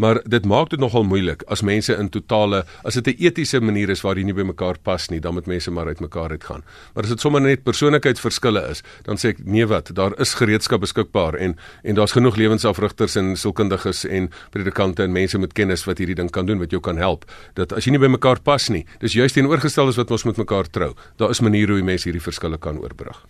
maar 0.00 0.20
dit 0.24 0.46
maak 0.48 0.70
dit 0.72 0.80
nogal 0.80 1.04
moeilik 1.04 1.44
as 1.52 1.62
mense 1.66 1.92
in 1.92 2.08
totale 2.08 2.64
as 2.88 2.96
dit 2.96 3.06
'n 3.06 3.24
etiese 3.26 3.60
manier 3.60 3.90
is 3.90 4.02
waar 4.02 4.16
jy 4.16 4.24
nie 4.24 4.34
by 4.34 4.42
mekaar 4.42 4.78
pas 4.82 5.08
nie, 5.10 5.20
dan 5.20 5.34
moet 5.34 5.46
mense 5.46 5.70
maar 5.70 5.86
uit 5.86 6.00
mekaar 6.00 6.30
uitgaan. 6.30 6.62
Maar 6.94 7.04
as 7.04 7.10
dit 7.10 7.20
sommer 7.20 7.40
net 7.40 7.64
persoonlikheidsverskille 7.64 8.70
is, 8.70 8.82
dan 9.04 9.16
sê 9.16 9.28
ek 9.28 9.44
nee 9.44 9.66
wat, 9.66 9.94
daar 9.94 10.12
is 10.20 10.34
gereedskap 10.34 10.80
beskikbaar 10.80 11.34
en 11.34 11.56
en 11.82 11.94
daar's 11.94 12.12
genoeg 12.12 12.36
lewensafrigters 12.36 13.16
en 13.16 13.36
sielkundiges 13.36 14.04
en 14.04 14.30
predikante 14.50 15.02
en 15.02 15.12
mense 15.12 15.38
met 15.38 15.52
kennis 15.52 15.84
wat 15.84 15.98
hierdie 15.98 16.16
ding 16.16 16.30
kan 16.30 16.46
doen 16.46 16.58
wat 16.58 16.70
jou 16.70 16.80
kan 16.80 16.96
help. 16.96 17.24
Dat 17.54 17.72
as 17.72 17.84
jy 17.84 17.90
nie 17.90 18.00
by 18.00 18.08
mekaar 18.08 18.40
pas 18.40 18.68
nie, 18.68 18.86
dis 19.00 19.12
juist 19.12 19.34
teenoorgestel 19.34 19.88
as 19.88 19.96
wat 19.96 20.10
ons 20.10 20.24
met 20.24 20.36
mekaar 20.36 20.70
trou. 20.70 20.94
Daar 21.16 21.30
is 21.30 21.40
maniere 21.40 21.72
hoe 21.72 21.82
mense 21.82 22.04
hierdie 22.08 22.22
verskille 22.22 22.58
kan 22.58 22.78
oorbrug. 22.78 23.26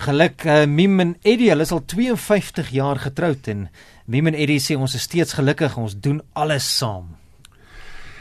Geluk 0.00 0.46
uh, 0.48 0.64
Mim 0.64 1.00
en 1.00 1.10
Eddie, 1.28 1.50
hulle 1.52 1.66
is 1.66 1.74
al 1.76 1.82
52 1.84 2.70
jaar 2.72 2.96
getroud 3.02 3.48
en 3.52 3.66
Mim 4.08 4.30
en 4.30 4.36
Eddie 4.38 4.60
sê 4.64 4.78
ons 4.80 4.94
is 4.96 5.02
steeds 5.04 5.36
gelukkig, 5.36 5.76
ons 5.76 5.92
doen 5.92 6.22
alles 6.32 6.64
saam. 6.78 7.10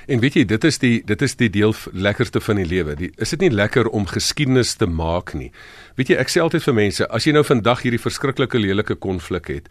En 0.09 0.19
weet 0.19 0.35
jy, 0.39 0.43
dit 0.49 0.67
is 0.67 0.79
die 0.81 0.97
dit 1.07 1.23
is 1.23 1.37
die 1.39 1.47
deel 1.53 1.71
lekkerste 1.93 2.41
van 2.43 2.59
die 2.59 2.67
lewe. 2.67 2.97
Die 2.99 3.11
is 3.15 3.31
dit 3.31 3.45
nie 3.45 3.51
lekker 3.53 3.87
om 3.95 4.09
geskiedenis 4.09 4.73
te 4.75 4.89
maak 4.91 5.31
nie. 5.37 5.53
Weet 5.99 6.13
jy, 6.13 6.15
ek 6.15 6.29
sê 6.31 6.39
altyd 6.39 6.63
vir 6.63 6.75
mense, 6.77 7.05
as 7.11 7.25
jy 7.27 7.33
nou 7.35 7.41
vandag 7.43 7.81
hierdie 7.83 7.99
verskriklike 7.99 8.55
lelike 8.55 8.95
konflik 9.03 9.49
het, 9.51 9.65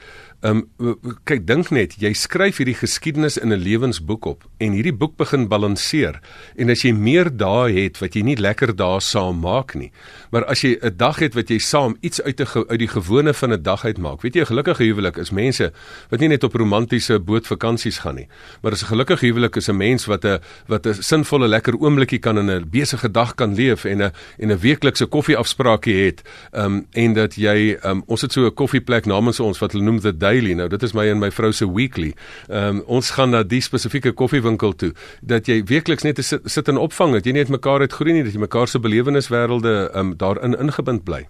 ehm 0.44 0.58
um, 0.76 0.96
kyk 1.26 1.46
dink 1.48 1.70
net, 1.72 1.94
jy 1.98 2.10
skryf 2.12 2.60
hierdie 2.60 2.76
geskiedenis 2.76 3.38
in 3.40 3.48
'n 3.48 3.56
lewensboek 3.58 4.26
op 4.26 4.44
en 4.60 4.76
hierdie 4.76 4.92
boek 4.92 5.16
begin 5.16 5.48
balanseer. 5.48 6.20
En 6.56 6.68
as 6.70 6.84
jy 6.84 6.92
meer 6.92 7.30
dae 7.32 7.72
het 7.72 7.98
wat 7.98 8.14
jy 8.14 8.22
nie 8.22 8.36
lekker 8.36 8.76
dae 8.76 9.00
saam 9.00 9.40
maak 9.40 9.74
nie, 9.74 9.90
maar 10.30 10.44
as 10.44 10.60
jy 10.60 10.76
'n 10.82 10.96
dag 10.96 11.18
het 11.18 11.34
wat 11.34 11.48
jy 11.48 11.58
saam 11.58 11.96
iets 12.02 12.20
uit 12.20 12.40
'n 12.40 12.64
uit 12.68 12.78
die 12.78 12.88
gewone 12.88 13.32
van 13.34 13.52
'n 13.52 13.62
dag 13.62 13.84
uit 13.84 13.98
maak. 13.98 14.20
Weet 14.22 14.34
jy, 14.34 14.40
'n 14.42 14.52
gelukkige 14.52 14.84
huwelik 14.84 15.16
is 15.16 15.30
mense 15.30 15.72
wat 16.10 16.20
nie 16.20 16.28
net 16.28 16.44
op 16.44 16.54
romantiese 16.54 17.18
bootvakansies 17.18 17.98
gaan 17.98 18.16
nie, 18.16 18.28
maar 18.62 18.72
'n 18.72 18.76
gelukkige 18.76 19.26
huwelik 19.26 19.56
is 19.56 19.68
'n 19.68 19.76
mens 19.76 20.06
wat 20.06 20.24
'n 20.24 20.38
wat 20.68 20.86
'n 20.86 21.02
sinvolle 21.02 21.48
lekker 21.48 21.74
oomblikie 21.80 22.20
kan 22.20 22.38
in 22.38 22.50
'n 22.50 22.68
besige 22.70 23.10
dag 23.10 23.34
kan 23.34 23.54
leef 23.54 23.84
en 23.84 24.02
'n 24.02 24.12
en 24.38 24.50
'n 24.50 24.58
weeklikse 24.58 25.06
koffieafspraakie 25.06 26.04
het. 26.04 26.17
Ehm 26.52 26.64
um, 26.64 26.86
en 26.92 27.12
dat 27.12 27.34
jy 27.34 27.76
ehm 27.80 27.90
um, 27.90 28.02
ons 28.06 28.20
het 28.20 28.32
so 28.32 28.46
'n 28.46 28.54
koffieplek 28.54 29.06
namens 29.06 29.40
ons 29.40 29.58
wat 29.58 29.72
hulle 29.72 29.84
noem 29.84 30.00
the 30.00 30.16
daily. 30.16 30.52
Nou 30.52 30.68
dit 30.68 30.82
is 30.82 30.92
my 30.92 31.06
en 31.08 31.18
my 31.18 31.30
vrou 31.30 31.52
se 31.52 31.72
weekly. 31.72 32.14
Ehm 32.48 32.76
um, 32.76 32.82
ons 32.86 33.10
gaan 33.10 33.30
na 33.30 33.42
die 33.42 33.60
spesifieke 33.60 34.12
koffiewinkel 34.12 34.74
toe 34.74 34.92
dat 35.20 35.46
jy 35.46 35.62
weekliks 35.64 36.02
net 36.02 36.24
sit, 36.24 36.40
sit 36.44 36.68
en 36.68 36.76
opvang 36.76 37.12
dat 37.12 37.24
jy 37.24 37.32
net 37.32 37.48
mekaar 37.48 37.80
uitgroei 37.80 38.12
nie 38.12 38.22
dat 38.22 38.32
jy 38.32 38.40
mekaar 38.40 38.68
se 38.68 38.78
beleweniswêrelde 38.78 39.90
ehm 39.92 40.06
um, 40.06 40.16
daarin 40.16 40.58
ingebind 40.58 41.04
bly. 41.04 41.26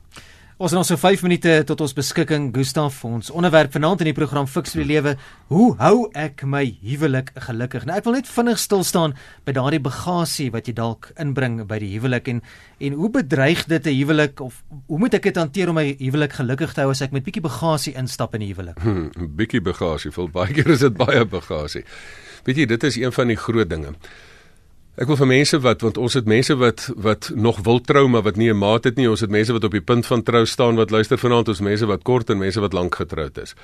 Ons 0.59 0.73
het 0.73 0.81
nog 0.81 0.87
so 0.89 0.99
5 0.99 1.21
minute 1.23 1.53
tot 1.71 1.81
ons 1.85 1.93
beskikking, 1.95 2.49
Gustaf. 2.51 2.97
Ons 3.07 3.29
onderwerp 3.31 3.71
vanaand 3.77 4.01
in 4.03 4.09
die 4.09 4.15
program 4.17 4.49
Fix 4.51 4.73
vir 4.75 4.81
die 4.83 4.89
lewe. 4.89 5.13
Hoe 5.55 5.69
hou 5.79 6.09
ek 6.19 6.43
my 6.51 6.65
huwelik 6.83 7.31
gelukkig? 7.45 7.85
Nou 7.87 7.95
ek 7.95 8.09
wil 8.09 8.17
net 8.17 8.27
vinnig 8.27 8.59
stil 8.59 8.83
staan 8.83 9.15
by 9.47 9.55
daardie 9.55 9.79
bagasie 9.85 10.49
wat 10.51 10.67
jy 10.67 10.75
dalk 10.75 11.13
inbring 11.23 11.61
by 11.71 11.79
die 11.79 11.93
huwelik 11.93 12.27
en 12.33 12.43
en 12.83 12.97
hoe 12.99 13.11
bedreig 13.21 13.69
dit 13.71 13.87
'n 13.87 13.95
huwelik 14.01 14.41
of 14.43 14.65
hoe 14.89 14.99
moet 14.99 15.15
ek 15.15 15.31
dit 15.31 15.37
hanteer 15.37 15.69
om 15.69 15.79
my 15.79 15.95
huwelik 16.01 16.33
gelukkig 16.33 16.75
te 16.75 16.81
hou 16.81 16.91
as 16.91 17.03
ek 17.03 17.13
met 17.13 17.23
bietjie 17.23 17.47
bagasie 17.47 17.95
instap 17.95 18.35
in 18.35 18.41
die 18.41 18.53
huwelik? 18.53 18.83
'n 18.83 19.13
hmm, 19.15 19.37
Bietjie 19.37 19.63
bagasie, 19.63 20.11
vol 20.11 20.27
baie 20.27 20.53
keer 20.59 20.71
is 20.71 20.81
dit 20.81 20.97
baie 20.97 21.25
bagasie. 21.25 21.85
Weet 22.45 22.57
jy, 22.57 22.67
dit 22.67 22.83
is 22.83 22.97
een 22.97 23.13
van 23.13 23.29
die 23.29 23.37
groot 23.37 23.71
dinge. 23.71 23.95
Ek 24.99 25.07
wil 25.07 25.15
vir 25.15 25.29
mense 25.31 25.59
wat 25.63 25.83
want 25.85 25.99
ons 26.03 26.17
het 26.19 26.27
mense 26.27 26.55
wat 26.59 26.89
wat 26.99 27.29
nog 27.39 27.61
wil 27.63 27.77
trou 27.87 28.09
maar 28.11 28.25
wat 28.27 28.37
nie 28.37 28.51
'n 28.51 28.59
maat 28.59 28.85
het 28.85 28.97
nie. 28.97 29.07
Ons 29.07 29.21
het 29.21 29.31
mense 29.31 29.53
wat 29.53 29.65
op 29.65 29.71
die 29.71 29.81
punt 29.81 30.07
van 30.07 30.23
trou 30.23 30.45
staan 30.47 30.75
wat 30.75 30.91
luister 30.91 31.19
vanaand. 31.19 31.49
Ons 31.49 31.61
mense 31.61 31.87
wat 31.87 32.03
kort 32.03 32.31
en 32.31 32.39
mense 32.39 32.61
wat 32.61 32.73
lank 32.73 32.95
getroud 32.95 33.39
is. 33.39 33.55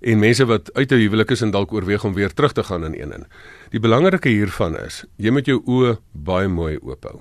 En 0.00 0.18
mense 0.18 0.46
wat 0.46 0.72
uit 0.72 0.92
'n 0.92 0.94
huwelik 0.94 1.30
is 1.30 1.42
en 1.42 1.50
dalk 1.50 1.72
oorweeg 1.72 2.04
om 2.04 2.14
weer 2.14 2.32
terug 2.32 2.52
te 2.52 2.62
gaan 2.62 2.84
in 2.84 2.94
een 2.94 3.12
in. 3.12 3.26
Die 3.70 3.80
belangrike 3.80 4.28
hiervan 4.28 4.78
is, 4.78 5.04
jy 5.16 5.30
moet 5.30 5.46
jou 5.46 5.62
oë 5.66 5.98
baie 6.12 6.48
mooi 6.48 6.78
oop 6.82 7.04
hou. 7.04 7.20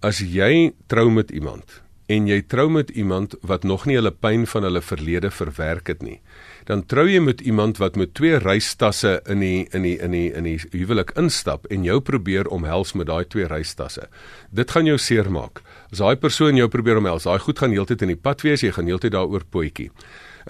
As 0.00 0.18
jy 0.18 0.72
trou 0.86 1.10
met 1.10 1.30
iemand 1.30 1.82
en 2.06 2.26
jy 2.26 2.42
trou 2.42 2.70
met 2.70 2.90
iemand 2.90 3.34
wat 3.40 3.64
nog 3.64 3.86
nie 3.86 3.94
hulle 3.96 4.10
pyn 4.10 4.46
van 4.46 4.62
hulle 4.62 4.80
verlede 4.80 5.30
verwerk 5.30 5.86
het 5.86 6.02
nie 6.02 6.20
dan 6.70 6.84
trou 6.86 7.06
jy 7.10 7.18
met 7.22 7.40
iemand 7.42 7.80
wat 7.82 7.96
met 7.98 8.12
twee 8.14 8.38
reistasse 8.38 9.16
in 9.32 9.42
die 9.42 9.66
in 9.74 9.82
die 9.82 9.96
in 9.98 10.14
die 10.14 10.28
in 10.38 10.46
die 10.46 10.58
huwelik 10.70 11.10
instap 11.18 11.66
en 11.74 11.82
jou 11.86 11.98
probeer 12.00 12.46
omhels 12.54 12.94
met 12.94 13.08
daai 13.10 13.24
twee 13.26 13.48
reistasse. 13.50 14.06
Dit 14.54 14.70
gaan 14.70 14.86
jou 14.86 14.98
seermaak. 14.98 15.64
As 15.90 15.98
daai 15.98 16.14
persoon 16.16 16.60
jou 16.60 16.68
probeer 16.70 17.00
omhels, 17.00 17.26
daai 17.26 17.42
goed 17.42 17.58
gaan 17.58 17.74
heeltyd 17.74 18.06
in 18.06 18.14
die 18.14 18.20
pad 18.28 18.44
wees, 18.46 18.62
jy 18.62 18.70
gaan 18.76 18.86
heeltyd 18.86 19.16
daaroor 19.16 19.48
potjie. 19.50 19.88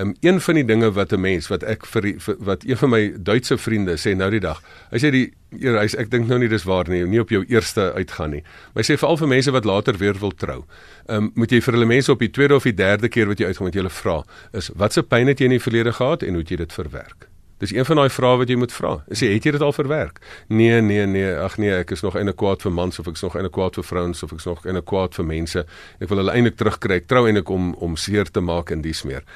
Um, 0.00 0.14
een 0.20 0.40
van 0.40 0.54
die 0.54 0.64
dinge 0.64 0.92
wat 0.92 1.12
'n 1.12 1.20
mens 1.20 1.48
wat 1.48 1.62
ek 1.62 1.86
vir, 1.86 2.14
vir 2.18 2.36
wat 2.38 2.64
een 2.64 2.76
van 2.76 2.90
my 2.90 3.12
Duitse 3.22 3.58
vriende 3.58 3.96
sê 3.96 4.16
nou 4.16 4.30
die 4.30 4.40
dag. 4.40 4.62
Hy 4.90 4.98
sê 4.98 5.10
die 5.10 5.32
hy 5.50 5.86
sê 5.88 5.98
ek 5.98 6.10
dink 6.10 6.28
nou 6.28 6.38
nie 6.38 6.48
dis 6.48 6.64
waar 6.64 6.88
nie, 6.88 7.04
nie 7.06 7.20
op 7.20 7.28
jou 7.28 7.44
eerste 7.48 7.92
uitgaan 7.92 8.30
nie. 8.30 8.42
Maar 8.72 8.84
hy 8.84 8.92
sê 8.92 8.98
veral 8.98 9.16
vir 9.16 9.28
mense 9.28 9.50
wat 9.50 9.64
later 9.64 9.98
weer 9.98 10.18
wil 10.18 10.30
trou. 10.30 10.64
Um, 11.08 11.32
moet 11.34 11.50
jy 11.50 11.60
vir 11.60 11.74
hulle 11.74 11.86
mense 11.86 12.12
op 12.12 12.18
die 12.18 12.30
tweede 12.30 12.54
of 12.54 12.62
die 12.62 12.74
derde 12.74 13.08
keer 13.08 13.26
wat 13.26 13.38
jy 13.38 13.46
uitgaan 13.46 13.66
met 13.66 13.74
julle 13.74 13.90
vra, 13.90 14.24
is 14.52 14.70
wat 14.74 14.92
se 14.92 15.02
pyn 15.02 15.26
het 15.26 15.38
jy 15.38 15.44
in 15.44 15.58
die 15.58 15.62
verlede 15.62 15.92
gehad 15.92 16.22
en 16.22 16.28
hoe 16.30 16.42
het 16.42 16.50
jy 16.50 16.56
dit 16.56 16.72
verwerk? 16.72 17.28
Dis 17.60 17.74
een 17.76 17.84
van 17.84 18.00
daai 18.00 18.08
vrae 18.08 18.38
wat 18.40 18.48
jy 18.48 18.56
moet 18.56 18.72
vra. 18.72 18.94
Jy 19.12 19.34
het 19.34 19.44
jy 19.44 19.52
dit 19.52 19.64
al 19.64 19.74
verwerk? 19.76 20.20
Nee, 20.48 20.80
nee, 20.80 21.04
nee. 21.06 21.28
Ag 21.36 21.58
nee, 21.60 21.74
ek 21.82 21.92
is 21.92 22.00
nog 22.00 22.16
eintlik 22.16 22.38
kwaad 22.40 22.64
vir 22.64 22.72
mans 22.72 22.98
of 23.02 23.10
ek 23.10 23.18
is 23.18 23.24
nog 23.26 23.36
eintlik 23.36 23.52
kwaad 23.52 23.76
vir 23.76 23.84
vrouens 23.84 24.24
of 24.24 24.32
ek 24.32 24.40
is 24.40 24.48
nog 24.48 24.64
eintlik 24.64 24.86
kwaad 24.88 25.18
vir 25.18 25.28
mense. 25.28 25.64
Ek 26.00 26.08
wil 26.08 26.22
hulle 26.22 26.32
eintlik 26.32 26.56
terugkry. 26.56 27.02
Ek 27.02 27.10
trou 27.12 27.26
eintlik 27.28 27.52
om 27.52 27.74
om 27.84 27.98
seer 28.00 28.32
te 28.32 28.40
maak 28.40 28.72
in 28.72 28.80
dies 28.80 29.04
meer. 29.04 29.26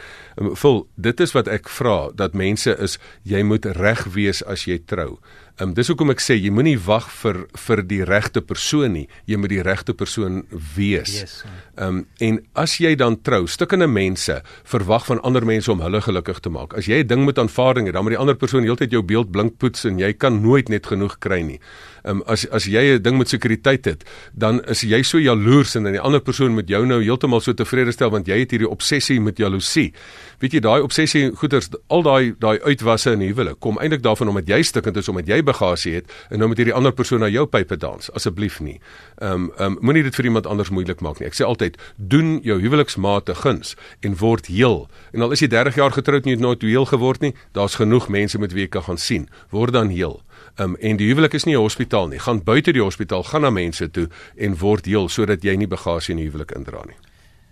Um, 0.41 0.55
vol, 0.57 0.87
dit 0.97 1.21
is 1.21 1.37
wat 1.37 1.51
ek 1.53 1.69
vra 1.69 1.99
dat 2.17 2.33
mense 2.33 2.73
is 2.89 2.97
jy 3.29 3.45
moet 3.45 3.69
reg 3.77 4.07
wees 4.17 4.41
as 4.49 4.65
jy 4.65 4.81
trou. 4.89 5.19
Ehm 5.55 5.69
um, 5.69 5.75
dis 5.75 5.87
hoekom 5.87 6.11
ek 6.11 6.19
sê 6.19 6.35
jy 6.35 6.51
moenie 6.51 6.75
wag 6.83 7.05
vir 7.15 7.37
vir 7.67 7.83
die 7.87 8.01
regte 8.03 8.41
persoon 8.43 8.97
nie. 8.97 9.05
Jy 9.31 9.37
moet 9.39 9.53
die 9.53 9.63
regte 9.63 9.95
persoon 9.95 10.41
wees. 10.75 11.45
Ehm 11.79 12.01
um, 12.01 12.01
en 12.19 12.41
as 12.59 12.75
jy 12.83 12.97
dan 12.99 13.21
trou, 13.23 13.45
stukkende 13.47 13.87
mense 13.87 14.41
verwag 14.67 15.07
van 15.07 15.23
ander 15.23 15.47
mense 15.47 15.71
om 15.71 15.85
hulle 15.85 16.01
gelukkig 16.03 16.43
te 16.43 16.51
maak. 16.51 16.75
As 16.75 16.91
jy 16.91 17.05
'n 17.05 17.07
ding 17.07 17.25
met 17.25 17.39
aanvaarding 17.39 17.87
het, 17.87 17.95
dan 17.95 18.03
moet 18.03 18.19
die 18.19 18.23
ander 18.25 18.35
persoon 18.35 18.67
heeltyd 18.67 18.91
jou 18.91 19.03
beeld 19.03 19.31
blink 19.31 19.59
poets 19.59 19.85
en 19.85 19.99
jy 19.99 20.13
kan 20.13 20.43
nooit 20.43 20.69
net 20.69 20.87
genoeg 20.87 21.19
kry 21.23 21.43
nie 21.43 21.61
um, 22.05 22.23
as 22.27 22.45
as 22.53 22.67
jy 22.69 22.97
'n 22.97 23.03
ding 23.03 23.19
met 23.19 23.29
sekuriteit 23.29 23.85
het, 23.85 24.05
dan 24.33 24.61
is 24.65 24.83
jy 24.83 25.03
so 25.03 25.19
jaloers 25.19 25.75
en 25.75 25.85
dan 25.85 25.93
die 25.93 26.01
ander 26.01 26.21
persoon 26.21 26.55
met 26.55 26.69
jou 26.69 26.85
nou 26.87 27.03
heeltemal 27.03 27.41
so 27.41 27.53
tevrede 27.53 27.93
stel 27.93 28.11
want 28.11 28.27
jy 28.27 28.39
het 28.39 28.51
hierdie 28.51 28.69
obsessie 28.69 29.21
met 29.21 29.39
jaloesie. 29.39 29.93
Weet 30.41 30.53
jy 30.53 30.61
daai 30.61 30.83
obsessie 30.83 31.31
goeters 31.35 31.71
al 31.89 32.03
daai 32.03 32.35
daai 32.39 32.59
uitwasse 32.61 33.13
in 33.13 33.21
huwelik 33.21 33.61
kom 33.61 33.79
eintlik 33.79 34.03
daarvan 34.03 34.29
omdat 34.29 34.49
jy 34.49 34.63
stikkend 34.63 34.97
is 34.97 35.09
omdat 35.09 35.27
jy 35.27 35.43
bagasie 35.45 35.95
het 35.95 36.11
en 36.31 36.39
nou 36.39 36.49
moet 36.49 36.61
hierdie 36.61 36.75
ander 36.75 36.93
persoon 36.93 37.21
na 37.21 37.29
jou 37.29 37.47
pype 37.47 37.77
dans. 37.77 38.11
Asseblief 38.15 38.61
nie. 38.61 38.81
Ehm 39.19 39.33
um, 39.33 39.51
ehm 39.59 39.73
um, 39.73 39.79
moenie 39.81 40.03
dit 40.03 40.15
vir 40.15 40.25
iemand 40.25 40.47
anders 40.47 40.71
moeilik 40.71 41.01
maak 41.01 41.21
nie. 41.21 41.29
Ek 41.29 41.37
sê 41.39 41.45
altyd, 41.45 41.79
doen 41.97 42.41
jou 42.43 42.61
huweliksmaat 42.61 43.29
'n 43.29 43.35
guns 43.35 43.77
en 44.01 44.17
word 44.17 44.47
heel. 44.47 44.89
En 45.13 45.23
al 45.23 45.33
is 45.33 45.41
jy 45.41 45.49
30 45.49 45.75
jaar 45.75 45.93
getroud 45.93 46.25
en 46.25 46.31
jy 46.31 46.37
het 46.37 46.45
nooit 46.45 46.63
heel 46.63 46.85
geword 46.85 47.21
nie, 47.21 47.35
daar's 47.53 47.75
genoeg 47.75 48.09
mense 48.09 48.39
met 48.39 48.53
wie 48.53 48.63
jy 48.63 48.69
kan 48.69 48.83
gaan 48.83 48.99
sien. 48.99 49.29
Word 49.51 49.73
dan 49.73 49.89
heel. 49.89 50.23
Um, 50.57 50.77
en 50.77 50.97
die 50.97 51.09
huwelik 51.09 51.35
is 51.35 51.45
nie 51.45 51.57
'n 51.57 51.61
hospitaal 51.61 52.09
nie. 52.09 52.19
Gaan 52.19 52.43
buite 52.43 52.73
die 52.73 52.83
hospitaal, 52.83 53.23
gaan 53.23 53.41
na 53.41 53.51
mense 53.51 53.91
toe 53.91 54.09
en 54.37 54.59
word 54.59 54.85
heel 54.85 55.09
sodat 55.09 55.43
jy 55.43 55.57
nie 55.57 55.67
bagasie 55.67 56.15
in 56.15 56.21
die 56.21 56.31
huwelik 56.31 56.51
indra 56.51 56.83
nie. 56.87 56.97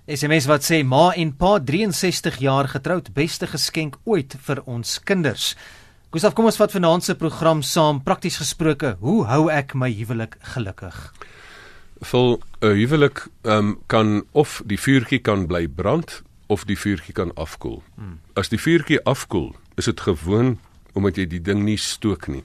SMS 0.06 0.46
wat 0.46 0.64
sê 0.66 0.84
ma 0.84 1.12
en 1.14 1.36
pa 1.36 1.58
63 1.58 2.38
jaar 2.38 2.68
getroud, 2.68 3.12
beste 3.14 3.46
geskenk 3.46 3.96
ooit 4.04 4.34
vir 4.38 4.62
ons 4.66 4.98
kinders. 4.98 5.56
Gustav, 6.12 6.34
kom 6.36 6.44
ons 6.44 6.58
vat 6.60 6.72
vanaand 6.74 7.06
se 7.06 7.14
program 7.16 7.62
saam. 7.64 8.02
Prakties 8.04 8.34
gesproke, 8.36 8.90
hoe 9.00 9.22
hou 9.30 9.46
ek 9.48 9.70
my 9.72 9.88
huwelik 9.96 10.34
gelukkig? 10.52 10.98
Vol 12.04 12.36
'n 12.60 12.74
huwelik 12.76 13.22
um, 13.48 13.80
kan 13.86 14.20
of 14.32 14.60
die 14.68 14.76
vuurtjie 14.76 15.22
kan 15.24 15.46
bly 15.46 15.64
brand 15.68 16.20
of 16.48 16.66
die 16.68 16.76
vuurtjie 16.76 17.14
kan 17.14 17.32
afkoel. 17.34 17.80
Hmm. 17.96 18.20
As 18.36 18.52
die 18.52 18.60
vuurtjie 18.60 19.00
afkoel, 19.04 19.56
is 19.76 19.88
dit 19.88 20.00
gewoon 20.00 20.58
omdat 20.92 21.16
jy 21.16 21.26
die 21.26 21.40
ding 21.40 21.64
nie 21.64 21.78
stook 21.78 22.28
nie. 22.28 22.44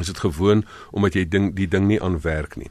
Is 0.00 0.06
dit 0.06 0.18
gewoon 0.18 0.64
omdat 0.90 1.12
jy 1.12 1.28
ding 1.28 1.54
die 1.54 1.68
ding 1.68 1.86
nie 1.86 2.00
aanwerk 2.00 2.56
nie. 2.56 2.70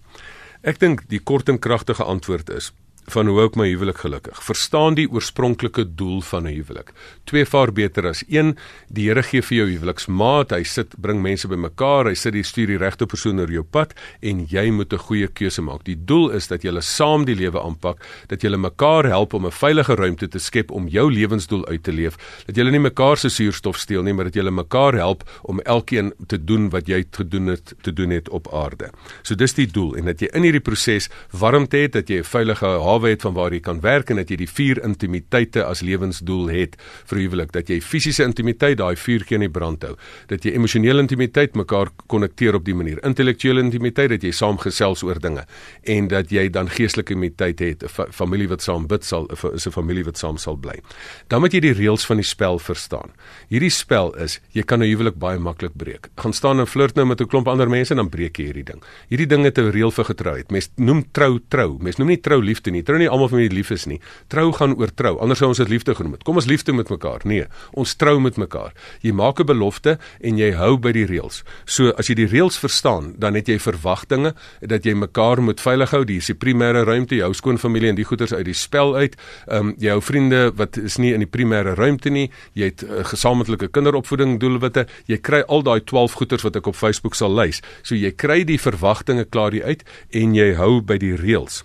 Ek 0.63 0.79
dink 0.79 1.05
die 1.09 1.21
kort 1.21 1.49
en 1.49 1.59
kragtige 1.59 2.03
antwoord 2.03 2.49
is 2.49 2.73
van 3.07 3.29
hoe 3.31 3.39
ek 3.45 3.55
my 3.55 3.69
huwelik 3.69 4.01
gelukkig. 4.03 4.39
Verstaan 4.43 4.97
die 4.97 5.07
oorspronklike 5.07 5.85
doel 5.95 6.19
van 6.27 6.43
'n 6.43 6.53
huwelik. 6.53 6.91
Twee 7.23 7.45
vaar 7.45 7.71
beter 7.71 8.07
as 8.07 8.23
een. 8.27 8.57
Die 8.89 9.07
Here 9.07 9.23
gee 9.23 9.41
vir 9.41 9.57
jou 9.57 9.67
huweliksmaat. 9.69 10.51
Hy 10.51 10.63
sit 10.63 10.93
bring 10.99 11.21
mense 11.21 11.47
bymekaar. 11.47 12.05
Hy 12.05 12.13
sit 12.13 12.33
die 12.33 12.43
stuur 12.43 12.67
die 12.67 12.77
regte 12.77 13.05
persoon 13.05 13.39
oor 13.39 13.51
jou 13.51 13.63
pad 13.63 13.93
en 14.21 14.45
jy 14.45 14.71
moet 14.71 14.93
'n 14.93 14.97
goeie 14.97 15.27
keuse 15.27 15.61
maak. 15.61 15.83
Die 15.85 15.95
doel 16.05 16.31
is 16.31 16.47
dat 16.47 16.61
julle 16.61 16.81
saam 16.81 17.25
die 17.25 17.35
lewe 17.35 17.61
aanpak, 17.61 18.03
dat 18.27 18.41
julle 18.41 18.57
mekaar 18.57 19.05
help 19.05 19.33
om 19.33 19.45
'n 19.45 19.51
veilige 19.51 19.95
ruimte 19.95 20.27
te 20.27 20.39
skep 20.39 20.71
om 20.71 20.87
jou 20.87 21.11
lewensdoel 21.11 21.65
uit 21.67 21.83
te 21.83 21.91
leef. 21.91 22.17
Dat 22.45 22.55
julle 22.55 22.71
nie 22.71 22.79
mekaar 22.79 23.17
se 23.17 23.29
suurstof 23.29 23.77
steel 23.77 24.03
nie, 24.03 24.13
maar 24.13 24.25
dat 24.25 24.33
julle 24.33 24.51
mekaar 24.51 24.93
help 24.93 25.23
om 25.43 25.59
elkeen 25.61 26.13
te 26.27 26.43
doen 26.43 26.69
wat 26.69 26.87
jy 26.87 27.05
gedoen 27.11 27.47
het 27.47 27.73
te 27.81 27.93
doen 27.93 28.09
het 28.09 28.29
op 28.29 28.53
aarde. 28.53 28.89
So 29.21 29.35
dis 29.35 29.53
die 29.53 29.67
doel 29.67 29.95
en 29.95 30.05
dat 30.05 30.19
jy 30.19 30.27
in 30.33 30.43
hierdie 30.43 30.61
proses 30.61 31.09
warmte 31.31 31.77
het, 31.77 31.93
dat 31.93 32.09
jy 32.09 32.19
'n 32.19 32.23
veilige 32.23 32.65
hawe 32.97 33.13
het 33.13 33.21
van 33.21 33.33
waar 33.37 33.53
jy 33.53 33.61
kan 33.61 33.81
werk 33.81 34.09
en 34.09 34.21
dat 34.21 34.29
jy 34.29 34.39
die 34.41 34.49
vier 34.49 34.81
intimiteite 34.83 35.63
as 35.65 35.81
lewensdoel 35.85 36.49
het 36.49 36.77
vir 37.05 37.23
huwelik 37.23 37.53
dat 37.53 37.69
jy 37.69 37.79
fisiese 37.81 38.23
intimiteit 38.23 38.77
daai 38.81 38.95
vuurtjie 38.95 39.37
in 39.37 39.45
die 39.45 39.53
brand 39.53 39.83
hou 39.83 39.95
dat 40.27 40.43
jy 40.43 40.55
emosionele 40.57 41.05
intimiteit 41.05 41.55
mekaar 41.55 41.93
konnekteer 42.07 42.55
op 42.55 42.65
die 42.65 42.75
manier 42.75 42.99
intellektuele 43.05 43.61
intimiteit 43.61 44.09
dat 44.09 44.23
jy 44.23 44.31
saam 44.31 44.57
gesels 44.57 45.03
oor 45.03 45.21
dinge 45.21 45.45
en 45.85 46.07
dat 46.07 46.31
jy 46.33 46.49
dan 46.49 46.69
geestelike 46.69 47.13
intimiteit 47.13 47.59
het 47.59 47.83
'n 47.83 48.11
familie 48.11 48.47
wat 48.47 48.61
saam 48.61 48.87
bid 48.87 49.03
sal 49.03 49.27
is 49.53 49.67
'n 49.67 49.71
familie 49.71 50.03
wat 50.03 50.17
saam 50.17 50.37
sal 50.37 50.55
bly. 50.55 50.81
Dan 51.27 51.41
moet 51.41 51.53
jy 51.53 51.59
die 51.59 51.73
reëls 51.73 52.05
van 52.05 52.17
die 52.17 52.25
spel 52.25 52.59
verstaan. 52.59 53.11
Hierdie 53.49 53.69
spel 53.69 54.13
is 54.15 54.39
jy 54.51 54.63
kan 54.63 54.81
'n 54.81 54.87
huwelik 54.87 55.19
baie 55.19 55.39
maklik 55.39 55.75
breek. 55.75 56.09
Gaan 56.17 56.33
staan 56.33 56.59
en 56.59 56.67
flirt 56.67 56.95
nou 56.95 57.05
met 57.05 57.21
'n 57.21 57.27
klomp 57.27 57.47
ander 57.47 57.69
mense 57.69 57.91
en 57.91 57.97
dan 57.97 58.09
breek 58.09 58.37
jy 58.37 58.45
hierdie 58.45 58.63
ding. 58.63 58.81
Hierdie 59.09 59.27
ding 59.27 59.43
het 59.43 59.57
'n 59.57 59.71
reël 59.71 59.91
vir 59.91 60.05
getrouheid 60.05 60.51
mens 60.51 60.69
noem 60.75 61.05
trou 61.11 61.39
trou 61.49 61.77
mens 61.79 61.97
noem 61.97 62.07
nie 62.07 62.21
trou 62.21 62.41
liefde 62.41 62.71
nie 62.71 62.83
trou 62.87 62.99
nie 63.01 63.09
almal 63.11 63.29
van 63.31 63.41
my 63.41 63.47
lief 63.51 63.71
is 63.75 63.85
nie. 63.89 63.99
Trou 64.31 64.49
gaan 64.55 64.75
oor 64.79 64.91
trou. 64.95 65.17
Anders 65.23 65.41
sou 65.43 65.49
ons 65.51 65.61
dit 65.61 65.69
liefde 65.71 65.95
genoem 65.97 66.17
het. 66.17 66.23
Kom 66.27 66.39
ons 66.39 66.47
liefde 66.49 66.73
met 66.75 66.89
mekaar. 66.91 67.25
Nee, 67.27 67.47
ons 67.77 67.95
trou 67.99 68.17
met 68.23 68.39
mekaar. 68.39 68.73
Jy 69.03 69.11
maak 69.11 69.39
'n 69.39 69.45
belofte 69.45 69.97
en 70.21 70.37
jy 70.37 70.51
hou 70.55 70.77
by 70.77 70.91
die 70.91 71.05
reëls. 71.05 71.43
So 71.65 71.91
as 71.97 72.07
jy 72.07 72.15
die 72.15 72.27
reëls 72.27 72.57
verstaan, 72.57 73.13
dan 73.17 73.35
het 73.35 73.47
jy 73.47 73.59
verwagtinge 73.59 74.33
dat 74.61 74.85
jy 74.85 74.93
mekaar 74.93 75.41
moet 75.41 75.61
veilig 75.61 75.91
hou. 75.91 76.03
Dis 76.05 76.27
die 76.27 76.35
primêre 76.35 76.85
ruimte, 76.85 77.15
jou 77.15 77.33
skoonfamilie 77.33 77.89
en 77.89 77.95
die 77.95 78.05
goeders 78.05 78.33
uit 78.33 78.45
die 78.45 78.53
spel 78.53 78.95
uit. 78.95 79.15
Ehm 79.47 79.67
um, 79.67 79.75
jou 79.77 80.01
vriende 80.01 80.51
wat 80.55 80.77
is 80.77 80.97
nie 80.97 81.13
in 81.13 81.19
die 81.19 81.29
primêre 81.37 81.75
ruimte 81.75 82.09
nie. 82.09 82.29
Jy 82.53 82.65
het 82.65 82.83
uh, 82.83 83.03
gesamentlike 83.03 83.67
kinderopvoeding 83.67 84.39
doelwitte. 84.39 84.87
Jy 85.05 85.17
kry 85.17 85.43
al 85.47 85.63
daai 85.63 85.81
12 85.83 86.13
goeders 86.13 86.43
wat 86.43 86.55
ek 86.55 86.67
op 86.67 86.75
Facebook 86.75 87.15
sal 87.15 87.35
lys. 87.35 87.61
So 87.83 87.95
jy 87.95 88.11
kry 88.11 88.43
die 88.43 88.59
verwagtinge 88.59 89.25
klaar 89.25 89.53
uit 89.63 89.83
en 90.11 90.35
jy 90.35 90.53
hou 90.55 90.81
by 90.81 90.97
die 90.97 91.15
reëls. 91.15 91.63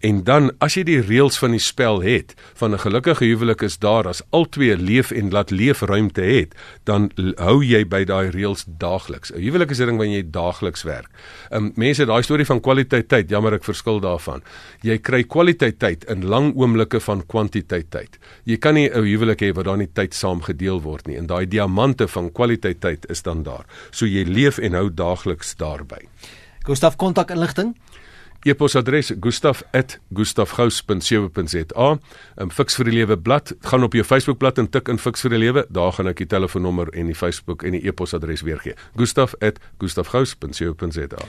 En 0.00 0.22
dan 0.24 0.48
as 0.64 0.78
jy 0.78 0.82
die 0.88 1.00
reëls 1.02 1.36
van 1.42 1.52
die 1.52 1.60
spel 1.60 2.00
het, 2.00 2.32
van 2.56 2.72
'n 2.72 2.80
gelukkige 2.80 3.24
huwelik 3.24 3.62
is 3.62 3.78
daar 3.78 4.08
as 4.08 4.22
albei 4.30 4.76
leef 4.76 5.10
en 5.10 5.30
laat 5.30 5.50
leef 5.50 5.80
ruimte 5.80 6.22
het, 6.22 6.54
dan 6.84 7.10
hou 7.36 7.64
jy 7.64 7.84
by 7.84 8.04
daai 8.04 8.30
reëls 8.30 8.64
daagliks. 8.66 9.32
'n 9.32 9.40
Huwelik 9.40 9.70
is 9.70 9.80
'n 9.80 9.86
ding 9.86 9.98
wat 9.98 10.06
jy 10.06 10.30
daagliks 10.30 10.82
werk. 10.82 11.10
Um 11.50 11.72
mense 11.74 12.04
daai 12.04 12.22
storie 12.22 12.46
van 12.46 12.60
kwaliteit 12.60 13.08
tyd, 13.08 13.28
jammer 13.28 13.52
ek 13.52 13.64
verskil 13.64 14.00
daarvan. 14.00 14.42
Jy 14.82 14.98
kry 14.98 15.22
kwaliteit 15.22 15.78
tyd 15.78 16.04
in 16.04 16.24
lang 16.24 16.56
oomblikke 16.56 17.00
van 17.00 17.26
kwantiteit 17.26 17.90
tyd. 17.90 18.18
Jy 18.44 18.56
kan 18.56 18.74
nie 18.74 18.88
'n 18.88 19.04
huwelik 19.04 19.40
hê 19.42 19.52
waar 19.52 19.64
daar 19.64 19.76
nie 19.76 19.92
tyd 19.92 20.14
saam 20.14 20.40
gedeel 20.40 20.80
word 20.80 21.06
nie 21.06 21.16
en 21.16 21.26
daai 21.26 21.46
diamante 21.46 22.08
van 22.08 22.32
kwaliteit 22.32 22.80
tyd 22.80 23.10
is 23.10 23.22
dan 23.22 23.42
daar. 23.42 23.66
So 23.90 24.06
jy 24.06 24.24
leef 24.24 24.58
en 24.58 24.72
hou 24.72 24.90
daagliks 24.94 25.56
daarby. 25.56 26.08
Gustaf 26.64 26.96
kontak 26.96 27.30
inligting 27.30 27.74
E-posadres 28.42 29.12
gustaf@gustafgous.co.za. 29.20 31.98
Um 32.36 32.50
Fix 32.50 32.76
vir 32.76 32.84
die 32.84 32.94
Lewe 32.94 33.18
blad, 33.18 33.54
gaan 33.60 33.82
op 33.82 33.92
jou 33.92 34.04
Facebookblad 34.04 34.58
en 34.58 34.70
tik 34.70 34.88
in 34.88 34.98
Fix 34.98 35.20
vir 35.20 35.30
die 35.30 35.38
Lewe. 35.38 35.66
Daar 35.68 35.92
gaan 35.92 36.06
ek 36.08 36.16
die 36.16 36.26
telefoonnommer 36.26 36.88
en 36.88 37.06
die 37.06 37.14
Facebook 37.14 37.62
en 37.62 37.72
die 37.76 37.86
e-posadres 37.86 38.42
weer 38.42 38.58
gee. 38.58 38.74
gustaf@gustafgous.co.za. 38.96 41.26